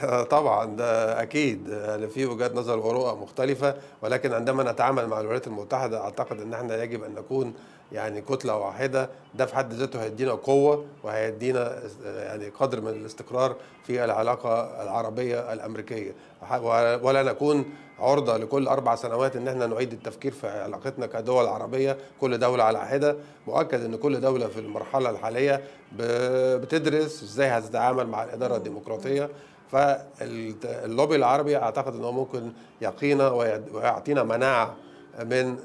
طبعا 0.36 0.76
ده 0.76 1.22
أكيد. 1.22 1.68
في 2.14 2.26
وجهات 2.26 2.54
نظر 2.54 2.78
ورؤى 2.78 3.16
مختلفة 3.16 3.74
ولكن 4.02 4.32
عندما 4.32 4.72
نتعامل 4.72 5.06
مع 5.06 5.20
الولايات 5.20 5.46
المتحدة 5.46 6.00
أعتقد 6.00 6.40
إن 6.40 6.54
إحنا 6.54 6.82
يجب 6.82 7.04
أن 7.04 7.14
نكون 7.14 7.54
يعني 7.92 8.20
كتلة 8.20 8.56
واحدة. 8.56 9.10
ده 9.34 9.46
في 9.46 9.56
حد 9.56 9.72
ذاته 9.72 10.02
هيدينا 10.02 10.32
قوة 10.32 10.84
وهيدينا 11.02 11.82
يعني 12.04 12.48
قدر 12.48 12.80
من 12.80 12.88
الاستقرار 12.88 13.56
في 13.86 14.04
العلاقة 14.04 14.82
العربية 14.82 15.52
الأمريكية. 15.52 16.12
ولا 17.02 17.22
نكون 17.22 17.64
عرضة 17.98 18.36
لكل 18.36 18.68
أربع 18.68 18.94
سنوات 18.94 19.36
إن 19.36 19.48
إحنا 19.48 19.66
نعيد 19.66 19.92
التفكير 19.92 20.32
في 20.32 20.48
علاقتنا 20.48 21.06
كدول 21.06 21.46
عربية 21.46 21.96
كل 22.20 22.38
دولة 22.38 22.64
على 22.64 22.86
حدة. 22.86 23.16
مؤكد 23.46 23.84
إن 23.84 23.96
كل 23.96 24.20
دولة 24.20 24.46
في 24.46 24.60
المرحلة 24.60 25.10
الحالية 25.10 25.60
بتدرس 26.58 27.22
إزاي 27.22 27.48
هتتعامل 27.48 28.06
مع 28.06 28.24
الإدارة 28.24 28.56
الديمقراطية. 28.56 29.28
فاللوبي 29.72 31.16
العربي 31.16 31.56
أعتقد 31.56 31.94
انه 31.94 32.10
ممكن 32.10 32.52
يقينا 32.80 33.28
ويعطينا 33.72 34.22
مناعة 34.22 34.74
من 35.24 35.58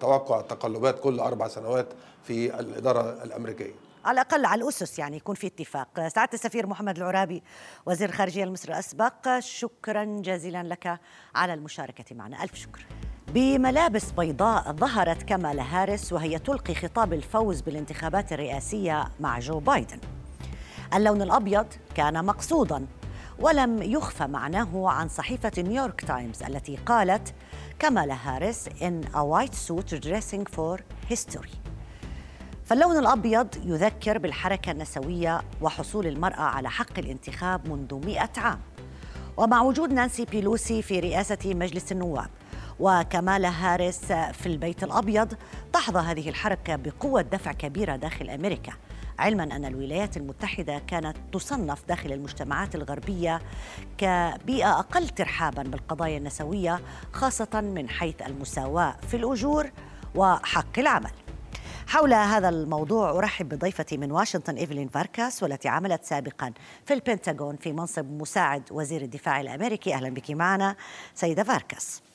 توقع 0.00 0.40
التقلبات 0.40 1.00
كل 1.00 1.20
أربع 1.20 1.48
سنوات 1.48 1.86
في 2.24 2.60
الإدارة 2.60 3.22
الأمريكية. 3.24 3.72
على 4.04 4.20
الأقل 4.20 4.44
على 4.44 4.62
الأسس 4.62 4.98
يعني 4.98 5.16
يكون 5.16 5.34
في 5.34 5.46
اتفاق. 5.46 6.08
سعادة 6.08 6.32
السفير 6.34 6.66
محمد 6.66 6.96
العرابي 6.96 7.42
وزير 7.86 8.08
الخارجيه 8.08 8.44
المصري 8.44 8.72
الأسبق 8.72 9.38
شكرا 9.38 10.04
جزيلا 10.04 10.62
لك 10.62 11.00
على 11.34 11.54
المشاركة 11.54 12.14
معنا، 12.14 12.42
ألف 12.42 12.54
شكر. 12.54 12.86
بملابس 13.28 14.10
بيضاء 14.10 14.72
ظهرت 14.72 15.22
كمالا 15.22 15.62
هاريس 15.62 16.12
وهي 16.12 16.38
تلقي 16.38 16.74
خطاب 16.74 17.12
الفوز 17.12 17.60
بالانتخابات 17.60 18.32
الرئاسية 18.32 19.04
مع 19.20 19.38
جو 19.38 19.58
بايدن. 19.58 19.98
اللون 20.94 21.22
الأبيض 21.22 21.66
كان 21.94 22.24
مقصودا 22.24 22.86
ولم 23.38 23.82
يخفى 23.82 24.26
معناه 24.26 24.90
عن 24.90 25.08
صحيفة 25.08 25.52
نيويورك 25.58 26.00
تايمز 26.00 26.42
التي 26.42 26.76
قالت 26.76 27.34
كمالا 27.78 28.16
هاريس 28.24 28.68
in 28.68 29.06
a 29.14 29.22
white 29.22 29.54
suit 29.54 30.00
dressing 30.00 30.44
for 30.56 30.80
history. 31.14 31.56
فاللون 32.64 32.98
الأبيض 32.98 33.48
يذكر 33.64 34.18
بالحركة 34.18 34.72
النسوية 34.72 35.42
وحصول 35.60 36.06
المرأة 36.06 36.42
على 36.42 36.70
حق 36.70 36.98
الانتخاب 36.98 37.68
منذ 37.68 38.06
مئة 38.06 38.30
عام. 38.36 38.60
ومع 39.36 39.62
وجود 39.62 39.92
نانسي 39.92 40.24
بيلوسي 40.24 40.82
في 40.82 41.00
رئاسة 41.00 41.38
مجلس 41.54 41.92
النواب 41.92 42.28
وكمالا 42.80 43.48
هاريس 43.48 44.04
في 44.12 44.46
البيت 44.46 44.84
الأبيض 44.84 45.34
تحظى 45.72 45.98
هذه 45.98 46.28
الحركة 46.28 46.76
بقوة 46.76 47.22
دفع 47.22 47.52
كبيرة 47.52 47.96
داخل 47.96 48.30
أمريكا 48.30 48.72
علما 49.18 49.42
أن 49.42 49.64
الولايات 49.64 50.16
المتحدة 50.16 50.78
كانت 50.78 51.16
تصنف 51.32 51.84
داخل 51.88 52.12
المجتمعات 52.12 52.74
الغربية 52.74 53.40
كبيئة 53.98 54.78
أقل 54.78 55.08
ترحابا 55.08 55.62
بالقضايا 55.62 56.18
النسوية 56.18 56.80
خاصة 57.12 57.60
من 57.60 57.88
حيث 57.88 58.22
المساواة 58.22 58.96
في 59.08 59.16
الأجور 59.16 59.70
وحق 60.14 60.78
العمل. 60.78 61.10
حول 61.86 62.14
هذا 62.14 62.48
الموضوع 62.48 63.10
أرحب 63.10 63.48
بضيفتي 63.48 63.96
من 63.96 64.12
واشنطن 64.12 64.54
إيفلين 64.54 64.88
فاركاس 64.88 65.42
والتي 65.42 65.68
عملت 65.68 66.04
سابقا 66.04 66.52
في 66.84 66.94
البنتاغون 66.94 67.56
في 67.56 67.72
منصب 67.72 68.10
مساعد 68.10 68.62
وزير 68.70 69.02
الدفاع 69.02 69.40
الأمريكي 69.40 69.94
أهلا 69.94 70.08
بك 70.08 70.30
معنا 70.30 70.76
سيدة 71.14 71.42
فاركاس. 71.42 72.05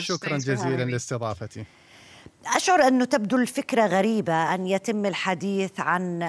شكرا 0.00 0.38
جزيلا 0.38 0.84
لاستضافتي. 0.84 1.64
أشعر 2.56 2.88
أنه 2.88 3.04
تبدو 3.04 3.36
الفكرة 3.36 3.86
غريبة 3.86 4.54
أن 4.54 4.66
يتم 4.66 5.06
الحديث 5.06 5.80
عن 5.80 6.24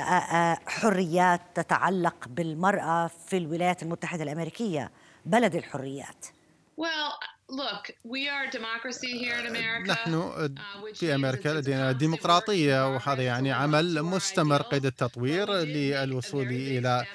حريات 0.68 1.42
تتعلق 1.56 2.28
بالمرأة 2.28 3.12
في 3.28 3.38
الولايات 3.38 3.84
المتحدة 3.84 4.24
الأمريكية 4.24 4.92
بلد 5.26 5.56
الحريات. 5.56 6.26
نحن 9.88 10.50
في 10.94 11.16
أمريكا 11.16 11.50
لدينا 11.50 11.92
ديمقراطية 11.92 12.96
وهذا 12.96 13.24
يعني 13.24 13.52
عمل 13.52 14.04
مستمر 14.04 14.62
قيد 14.62 14.86
التطوير 14.86 15.52
للوصول 15.54 16.48
إلى 16.48 17.06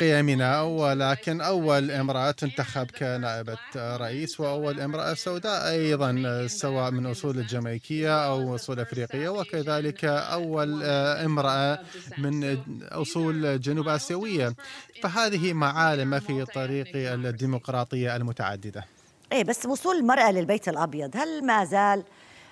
قيمنا 0.00 0.62
ولكن 0.62 1.40
أول 1.40 1.90
امرأة 1.90 2.30
تنتخب 2.30 2.90
كنائبة 2.90 3.58
رئيس 3.76 4.40
وأول 4.40 4.80
امرأة 4.80 5.14
سوداء 5.14 5.68
أيضا 5.70 6.46
سواء 6.46 6.90
من 6.90 7.06
أصول 7.06 7.38
الجامايكية 7.38 8.26
أو 8.26 8.54
أصول 8.54 8.80
أفريقية. 8.80 9.28
وكذلك 9.28 10.04
أول 10.04 10.82
امرأة 10.84 11.78
من 12.18 12.58
أصول 12.92 13.60
جنوب 13.60 13.88
آسيوية. 13.88 14.54
فهذه 15.02 15.52
معالم 15.52 16.20
في 16.20 16.44
طريق 16.44 16.88
الديمقراطية 16.94 18.16
المتعددة. 18.16 18.84
إيه 19.32 19.44
بس 19.44 19.66
وصول 19.66 19.96
المرأة 19.96 20.32
للبيت 20.32 20.68
الأبيض 20.68 21.16
هل 21.16 21.46
ما 21.46 21.64
زال 21.64 22.04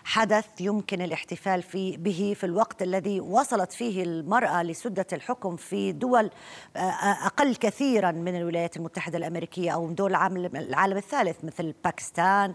حدث 0.04 0.46
يمكن 0.60 1.02
الاحتفال 1.02 1.62
في 1.62 1.96
به 1.96 2.34
في 2.36 2.44
الوقت 2.44 2.82
الذي 2.82 3.20
وصلت 3.20 3.72
فيه 3.72 4.02
المرأة 4.02 4.62
لسدة 4.62 5.06
الحكم 5.12 5.56
في 5.56 5.92
دول 5.92 6.30
أقل 6.76 7.56
كثيرا 7.56 8.10
من 8.10 8.36
الولايات 8.36 8.76
المتحدة 8.76 9.18
الأمريكية 9.18 9.70
أو 9.70 9.90
دول 9.90 10.10
العالم, 10.14 10.96
الثالث 10.96 11.44
مثل 11.44 11.74
باكستان 11.84 12.54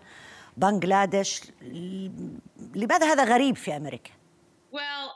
بنغلاديش 0.57 1.41
لماذا 2.75 3.13
هذا 3.13 3.23
غريب 3.23 3.55
في 3.55 3.77
أمريكا؟ 3.77 4.11
well. 4.73 5.13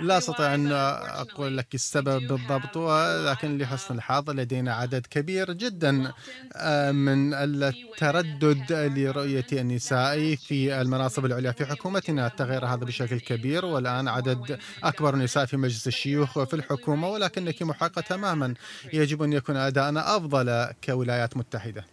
لا 0.00 0.18
أستطيع 0.18 0.54
أن 0.54 0.72
أقول 0.72 1.56
لك 1.56 1.74
السبب 1.74 2.26
بالضبط 2.26 2.76
ولكن 2.76 3.58
لحسن 3.58 3.94
الحظ 3.94 4.30
لدينا 4.30 4.74
عدد 4.74 5.06
كبير 5.06 5.52
جدا 5.52 6.12
آه، 6.56 6.92
من 6.92 7.34
التردد 7.34 8.72
لرؤية 8.72 9.46
النساء 9.52 10.34
في 10.34 10.80
المناصب 10.80 11.24
العليا 11.24 11.52
في 11.52 11.66
حكومتنا. 11.66 12.28
تغير 12.28 12.66
هذا 12.66 12.84
بشكل 12.84 13.20
كبير 13.20 13.64
والآن 13.64 14.08
عدد 14.08 14.58
أكبر 14.84 15.14
النساء 15.14 15.44
في 15.44 15.56
مجلس 15.56 15.86
الشيوخ 15.86 16.36
وفي 16.36 16.54
الحكومة 16.54 17.08
ولكنك 17.08 17.62
محقة 17.62 18.00
تماما. 18.00 18.54
يجب 18.92 19.22
أن 19.22 19.32
يكون 19.32 19.56
أداءنا 19.56 20.16
أفضل 20.16 20.66
كولايات 20.84 21.36
متحدة. 21.36 21.84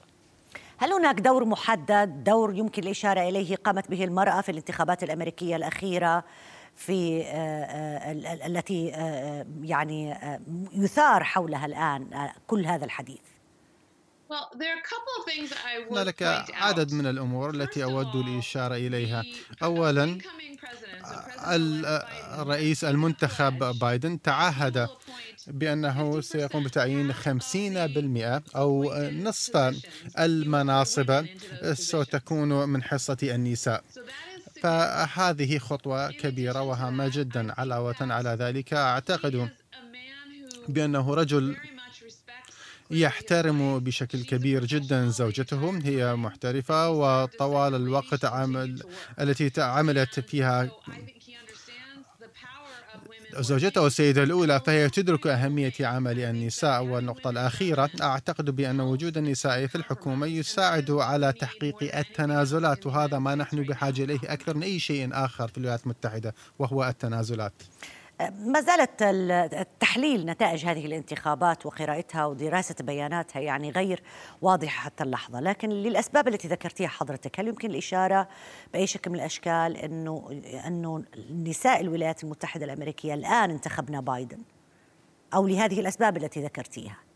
هل 0.78 0.94
هناك 0.94 1.20
دور 1.20 1.46
محدد 1.46 2.24
دور 2.24 2.56
يمكن 2.56 2.84
الإشارة 2.84 3.30
إليه 3.30 3.56
قامت 3.56 3.90
به 3.90 4.04
المرأة 4.04 4.42
في 4.42 4.52
الانتخابات 4.52 5.04
الأمريكية 5.04 5.56
الأخيرة؟ 5.56 6.24
في 6.78 7.22
آه، 7.22 7.28
آه، 7.28 8.48
التي 8.48 8.96
آه، 8.96 9.46
يعني 9.62 10.18
يثار 10.74 11.24
حولها 11.24 11.66
الآن 11.66 12.30
كل 12.48 12.66
هذا 12.66 12.86
الحديث. 12.86 13.20
هناك 15.92 16.24
عدد 16.54 16.94
من 16.94 17.08
الأمور 17.08 17.50
التي 17.50 17.84
أود 17.84 18.16
الإشارة 18.16 18.76
إليها. 18.76 19.24
أولا 19.64 20.18
الرئيس 22.40 22.84
المنتخب 22.84 23.80
بايدن 23.80 24.22
تعهد 24.22 24.88
بأنه 25.48 26.22
سيقوم 26.22 26.64
بتعيين 26.64 27.14
50% 27.14 28.44
أو 28.56 28.94
نصف 29.12 29.74
المناصب 30.20 31.26
ستكون 31.74 32.70
من 32.70 32.84
حصة 32.84 33.18
النساء. 33.24 33.84
فهذه 34.68 35.58
خطوة 35.58 36.12
كبيرة 36.12 36.62
وهامة 36.62 37.12
جدا. 37.14 37.54
علاوة 37.58 37.96
على 38.02 38.30
ذلك 38.30 38.74
أعتقد 38.74 39.50
بأنه 40.68 41.14
رجل 41.14 41.58
يحترم 42.92 43.80
بشكل 43.80 44.24
كبير 44.24 44.66
جدا 44.66 45.08
زوجته. 45.08 45.80
هي 45.84 46.16
محترفة 46.16 46.90
وطوال 46.90 47.76
الوقت 47.76 48.26
عمل 48.26 48.84
التي 49.20 49.62
عملت 49.62 50.20
فيها 50.20 50.70
زوجته 53.40 53.88
السيدة 53.88 54.24
الأولى 54.24 54.62
فهي 54.66 54.90
تدرك 54.90 55.28
أهمية 55.28 55.74
عمل 55.80 56.20
النساء. 56.20 56.84
والنقطة 56.84 57.30
الأخيرة 57.30 57.90
أعتقد 58.02 58.50
بأن 58.50 58.80
وجود 58.82 59.18
النساء 59.18 59.68
في 59.68 59.76
الحكومة 59.76 60.28
يساعد 60.28 60.92
على 60.92 61.34
تحقيق 61.34 61.98
التنازلات 61.98 62.86
وهذا 62.86 63.20
ما 63.20 63.36
نحن 63.36 63.64
بحاجة 63.64 64.04
إليه 64.04 64.20
أكثر 64.24 64.58
من 64.58 64.64
أي 64.64 64.80
شيء 64.80 65.10
آخر 65.14 65.48
في 65.48 65.58
الولايات 65.58 65.84
المتحدة 65.84 66.36
وهو 66.60 66.88
التنازلات. 66.88 67.54
ما 68.20 68.62
زالت 68.62 69.02
التحليل 69.02 70.26
نتائج 70.26 70.66
هذه 70.66 70.86
الانتخابات 70.86 71.66
وقراءتها 71.66 72.26
ودراسة 72.26 72.76
بياناتها 72.80 73.40
يعني 73.40 73.72
غير 73.72 74.04
واضحة 74.42 74.82
حتى 74.82 75.04
اللحظة. 75.04 75.40
لكن 75.40 75.70
للأسباب 75.70 76.28
التي 76.28 76.48
ذكرتيها 76.48 76.88
حضرتك 76.88 77.40
هل 77.40 77.48
يمكن 77.48 77.70
الإشارة 77.70 78.28
بأي 78.74 78.88
شكل 78.88 79.12
من 79.12 79.16
الأشكال 79.16 79.78
أنه, 79.78 80.42
أنه 80.68 81.04
نساء 81.32 81.82
الولايات 81.82 82.24
المتحدة 82.24 82.66
الأمريكية 82.66 83.14
الآن 83.14 83.52
انتخبنا 83.52 84.02
بايدن؟ 84.02 84.40
أو 85.34 85.48
لهذه 85.48 85.80
الأسباب 85.80 86.18
التي 86.18 86.44
ذكرتيها؟ 86.44 87.07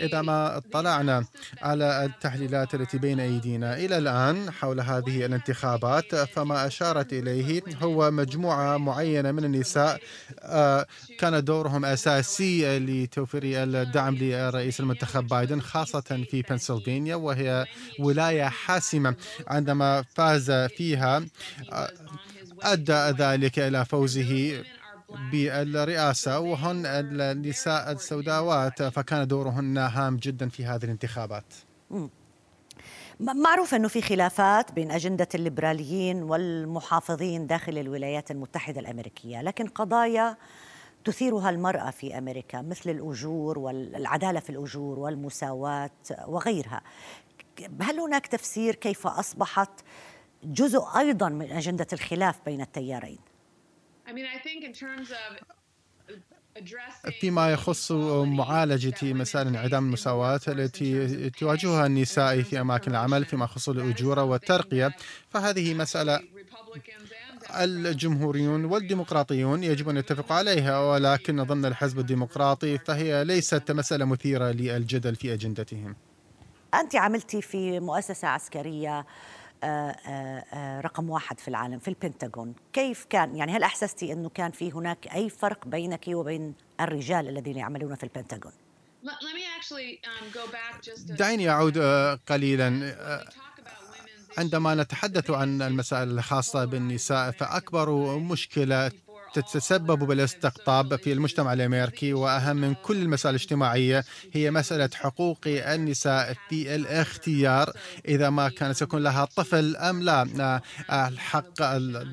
إذا 0.00 0.22
ما 0.22 0.56
اطلعنا 0.56 1.24
على 1.62 2.04
التحليلات 2.04 2.74
التي 2.74 2.98
بين 2.98 3.20
أيدينا 3.20 3.76
إلى 3.76 3.98
الآن 3.98 4.50
حول 4.50 4.80
هذه 4.80 5.26
الانتخابات 5.26 6.14
فما 6.14 6.66
أشارت 6.66 7.12
إليه 7.12 7.62
هو 7.82 8.10
مجموعة 8.10 8.76
معينة 8.76 9.32
من 9.32 9.44
النساء 9.44 10.00
آه، 10.40 10.86
كان 11.18 11.44
دورهم 11.44 11.84
أساسي 11.84 12.78
لتوفير 12.78 13.42
الدعم 13.44 14.14
لرئيس 14.20 14.80
المنتخب 14.80 15.26
بايدن 15.26 15.60
خاصة 15.60 16.24
في 16.30 16.42
بنسلفانيا 16.50 17.14
وهي 17.16 17.66
ولاية 17.98 18.44
حاسمة 18.44 19.14
عندما 19.46 20.02
فاز 20.14 20.50
فيها 20.50 21.24
آه، 21.72 21.90
أدى 22.62 22.92
ذلك 23.22 23.58
إلى 23.58 23.84
فوزه. 23.84 24.62
بالرئاسة 25.32 26.40
وهن 26.40 26.86
النساء 26.86 27.92
السوداوات 27.92 28.82
فكان 28.82 29.26
دورهن 29.26 29.78
هام 29.78 30.16
جدا 30.16 30.48
في 30.48 30.64
هذه 30.64 30.84
الانتخابات 30.84 31.54
معروف 33.20 33.74
أنه 33.74 33.88
في 33.88 34.02
خلافات 34.02 34.72
بين 34.72 34.90
أجندة 34.90 35.28
الليبراليين 35.34 36.22
والمحافظين 36.22 37.46
داخل 37.46 37.78
الولايات 37.78 38.30
المتحدة 38.30 38.80
الأمريكية، 38.80 39.42
لكن 39.42 39.66
قضايا 39.66 40.36
تثيرها 41.04 41.50
المرأة 41.50 41.90
في 41.90 42.18
أمريكا 42.18 42.62
مثل 42.62 42.90
الأجور 42.90 43.58
والعدالة 43.58 44.40
في 44.40 44.50
الأجور 44.50 44.98
والمساواة 44.98 45.90
وغيرها. 46.26 46.82
هل 47.80 48.00
هناك 48.00 48.26
تفسير 48.26 48.74
كيف 48.74 49.06
أصبحت 49.06 49.70
جزء 50.44 50.82
أيضا 50.98 51.28
من 51.28 51.52
أجندة 51.52 51.86
الخلاف 51.92 52.40
بين 52.46 52.60
التيارين؟ 52.60 53.18
فيما 57.20 57.52
يخص 57.52 57.92
معالجة 58.22 59.12
مسائل 59.12 59.46
انعدام 59.46 59.86
المساواة 59.86 60.40
التي 60.48 61.30
تواجهها 61.30 61.86
النساء 61.86 62.42
في 62.42 62.60
أماكن 62.60 62.90
العمل 62.90 63.24
فيما 63.24 63.44
يخص 63.44 63.68
الأجور 63.68 64.18
والترقية. 64.18 64.96
فهذه 65.28 65.74
مسألة 65.74 66.20
الجمهوريون 67.60 68.64
والديمقراطيون 68.64 69.64
يجب 69.64 69.88
أن 69.88 69.96
يتفقوا 69.96 70.36
عليها 70.36 70.80
ولكن 70.80 71.42
ضمن 71.42 71.64
الحزب 71.64 71.98
الديمقراطي 71.98 72.78
فهي 72.78 73.24
ليست 73.24 73.70
مسألة 73.70 74.04
مثيرة 74.04 74.50
للجدل 74.50 75.16
في 75.16 75.34
أجندتهم. 75.34 75.96
أنت 76.74 76.96
عملتي 76.96 77.42
في 77.42 77.80
مؤسسة 77.80 78.28
عسكرية 78.28 79.06
رقم 80.80 81.10
واحد 81.10 81.40
في 81.40 81.48
العالم 81.48 81.78
في 81.78 81.88
البنتاغون. 81.88 82.54
كيف 82.72 83.06
كان؟ 83.10 83.36
يعني 83.36 83.52
هل 83.52 83.62
أحسستي 83.62 84.12
أنه 84.12 84.28
كان 84.28 84.50
في 84.50 84.72
هناك 84.72 85.14
أي 85.14 85.30
فرق 85.30 85.66
بينك 85.66 86.04
وبين 86.08 86.54
الرجال 86.80 87.28
الذين 87.28 87.56
يعملون 87.56 87.94
في 87.94 88.04
البنتاغون؟ 88.04 88.52
Um, 89.04 89.08
دعيني 91.08 91.50
أعود 91.50 91.78
قليلا. 92.28 92.94
عندما 94.38 94.74
نتحدث 94.74 95.30
عن 95.30 95.62
المسائل 95.62 96.18
الخاصة 96.18 96.64
بالنساء 96.64 97.30
فأكبر 97.30 98.18
مشكلة 98.18 98.92
تتسبب 99.34 99.98
بالاستقطاب 99.98 100.96
في 100.96 101.12
المجتمع 101.12 101.52
الأمريكي 101.52 102.12
وأهم 102.12 102.56
من 102.56 102.74
كل 102.74 103.02
المسائل 103.02 103.34
الاجتماعية 103.34 104.04
هي 104.32 104.50
مسألة 104.50 104.90
حقوق 104.94 105.38
النساء 105.46 106.36
في 106.48 106.74
الاختيار 106.74 107.72
إذا 108.08 108.30
ما 108.30 108.48
كان 108.48 108.72
سيكون 108.72 109.02
لها 109.02 109.24
طفل 109.24 109.76
أم 109.76 110.02
لا. 110.02 110.60
الحق 110.92 111.62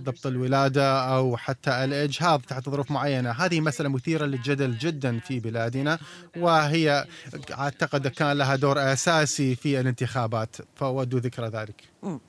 ضبط 0.03 0.27
الولادة 0.27 1.15
أو 1.15 1.37
حتى 1.37 1.83
الإجهاض 1.83 2.41
تحت 2.41 2.69
ظروف 2.69 2.91
معينة. 2.91 3.31
هذه 3.31 3.61
مسألة 3.61 3.89
مثيرة 3.89 4.25
للجدل 4.25 4.77
جدا 4.77 5.19
في 5.19 5.39
بلادنا 5.39 5.99
وهي 6.37 7.05
أعتقد 7.51 8.07
كان 8.07 8.37
لها 8.37 8.55
دور 8.55 8.93
أساسي 8.93 9.55
في 9.55 9.79
الانتخابات 9.79 10.55
فأود 10.75 11.15
ذكر 11.15 11.47
ذلك. 11.47 11.83
آه 12.03 12.19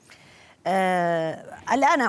الآن 1.73 2.01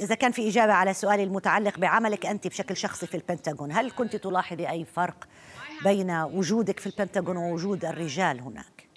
إذا 0.00 0.14
كان 0.14 0.32
في 0.32 0.48
إجابة 0.48 0.72
على 0.72 0.94
سؤالي 0.94 1.24
المتعلق 1.24 1.78
بعملك 1.78 2.26
أنت 2.26 2.46
بشكل 2.46 2.76
شخصي 2.76 3.06
في 3.06 3.16
البنتاغون 3.16 3.72
هل 3.72 3.90
كنت 3.90 4.16
تلاحظي 4.16 4.70
أي 4.70 4.84
فرق 4.84 5.28
بين 5.84 6.10
وجودك 6.10 6.80
في 6.80 6.86
البنتاغون 6.86 7.36
ووجود 7.36 7.84
الرجال 7.84 8.40
هناك؟ 8.40 8.88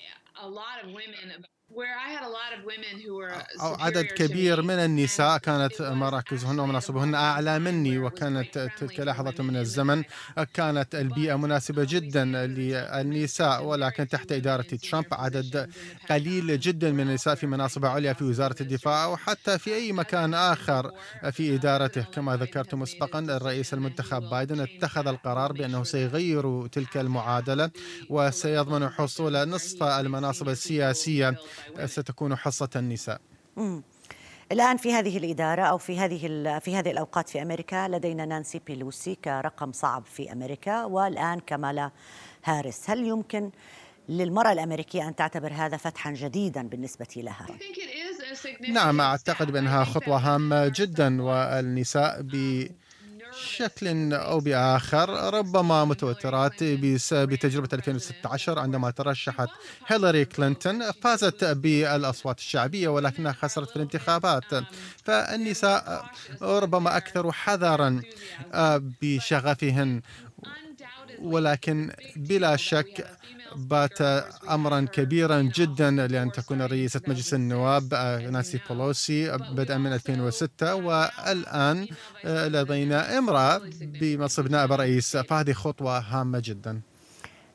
أو 3.61 3.73
عدد 3.75 4.05
كبير 4.05 4.61
من 4.61 4.73
النساء 4.75 5.37
كانت 5.37 5.81
مراكزهن 5.81 6.59
ومناصبهن 6.59 7.15
أعلى 7.15 7.59
مني 7.59 7.97
وكانت 7.97 8.69
تلك 8.79 8.99
لحظة 8.99 9.43
من 9.43 9.55
الزمن. 9.57 10.03
كانت 10.53 10.95
البيئة 10.95 11.35
مناسبة 11.35 11.83
جدا 11.89 12.25
للنساء 12.25 13.63
ولكن 13.65 14.07
تحت 14.07 14.31
إدارة 14.31 14.61
ترامب 14.61 15.05
عدد 15.11 15.69
قليل 16.09 16.59
جدا 16.59 16.91
من 16.91 16.99
النساء 16.99 17.35
في 17.35 17.47
مناصب 17.47 17.85
عليا 17.85 18.13
في 18.13 18.23
وزارة 18.23 18.55
الدفاع 18.61 19.07
وحتى 19.07 19.57
في 19.59 19.75
أي 19.75 19.91
مكان 19.91 20.33
آخر 20.33 20.91
في 21.31 21.55
إدارته. 21.55 22.01
كما 22.01 22.37
ذكرت 22.37 22.75
مسبقا 22.75 23.19
الرئيس 23.19 23.73
المنتخب 23.73 24.21
بايدن 24.29 24.59
اتخذ 24.59 25.07
القرار 25.07 25.51
بأنه 25.53 25.83
سيغير 25.83 26.67
تلك 26.67 26.97
المعادلة 26.97 27.71
وسيضمن 28.09 28.89
حصول 28.89 29.49
نصف 29.49 29.83
المناصب 29.83 30.49
السياسية 30.49 31.35
ستكون 31.85 32.35
حصة 32.35 32.69
النساء. 32.75 33.21
الآن 34.51 34.77
في 34.77 34.93
هذه 34.93 35.17
الإدارة 35.17 35.61
أو 35.61 35.77
في 35.77 35.99
هذه 35.99 36.19
في 36.59 36.75
هذه 36.75 36.91
الأوقات 36.91 37.29
في 37.29 37.41
أمريكا 37.41 37.87
لدينا 37.87 38.25
نانسي 38.25 38.61
بيلوسي 38.67 39.15
كرقم 39.15 39.71
صعب 39.71 40.05
في 40.05 40.31
أمريكا 40.31 40.85
والآن 40.85 41.39
كمالا 41.39 41.91
هاريس. 42.43 42.89
هل 42.89 43.07
يمكن 43.07 43.51
للمرأة 44.09 44.51
الأمريكية 44.51 45.07
أن 45.07 45.15
تعتبر 45.15 45.53
هذا 45.53 45.77
فتحا 45.77 46.11
جديدا 46.11 46.67
بالنسبة 46.67 47.07
لها؟ 47.17 47.47
نعم 48.69 49.01
أعتقد 49.01 49.51
بأنها 49.51 49.83
خطوة 49.83 50.17
هامة 50.17 50.67
جدا 50.75 51.21
والنساء 51.21 52.21
ب 52.21 52.67
بشكل 53.43 54.13
أو 54.13 54.39
بآخر 54.39 55.33
ربما 55.33 55.85
متوترات 55.85 56.63
بسبب 56.63 57.35
تجربة 57.35 57.69
2016 57.73 58.59
عندما 58.59 58.91
ترشحت 58.91 59.47
هيلاري 59.87 60.25
كلينتون 60.25 60.91
فازت 60.91 61.43
بالأصوات 61.43 62.39
الشعبية 62.39 62.87
ولكنها 62.87 63.31
خسرت 63.31 63.69
في 63.69 63.75
الانتخابات. 63.75 64.43
فالنساء 65.03 66.05
ربما 66.41 66.97
أكثر 66.97 67.31
حذرا 67.31 68.01
بشغفهم 69.01 70.01
ولكن 71.23 71.91
بلا 72.15 72.55
شك 72.55 73.05
بات 73.55 74.01
امرا 74.49 74.87
كبيرا 74.93 75.41
جدا 75.41 75.91
لأن 75.91 76.31
تكون 76.31 76.61
رئيسة 76.61 77.01
مجلس 77.07 77.33
النواب 77.33 77.93
آه، 77.93 78.29
نانسي 78.29 78.59
بولوسي 78.69 79.37
بدءا 79.37 79.77
من 79.77 79.93
2006 79.93 80.75
والآن 80.75 81.87
آه، 82.25 82.47
لدينا 82.47 83.17
امرأة 83.17 83.61
بمنصب 83.81 84.51
نائب 84.51 84.71
رئيس 84.71 85.17
فهذه 85.17 85.53
خطوة 85.53 85.99
هامة 85.99 86.41
جدا. 86.45 86.81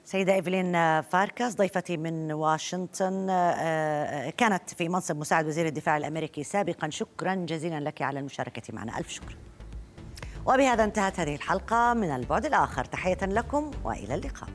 سيدة 0.04 0.34
إيفلين 0.34 0.72
فاركاس 1.02 1.56
ضيفتي 1.56 1.96
من 1.96 2.32
واشنطن 2.32 3.26
آه، 3.30 4.30
كانت 4.30 4.70
في 4.78 4.88
منصب 4.88 5.16
مساعد 5.16 5.46
وزير 5.46 5.66
الدفاع 5.66 5.96
الأمريكي 5.96 6.44
سابقا. 6.44 6.90
شكرا 6.90 7.34
جزيلا 7.34 7.80
لك 7.80 8.02
على 8.02 8.18
المشاركة 8.18 8.62
معنا. 8.74 8.98
ألف 8.98 9.08
شكر. 9.08 9.47
وبهذا 10.46 10.84
انتهت 10.84 11.20
هذه 11.20 11.34
الحلقة 11.34 11.94
من 11.94 12.10
البعد 12.10 12.46
الآخر. 12.46 12.84
تحية 12.84 13.18
لكم 13.22 13.70
وإلى 13.84 14.14
اللقاء. 14.14 14.48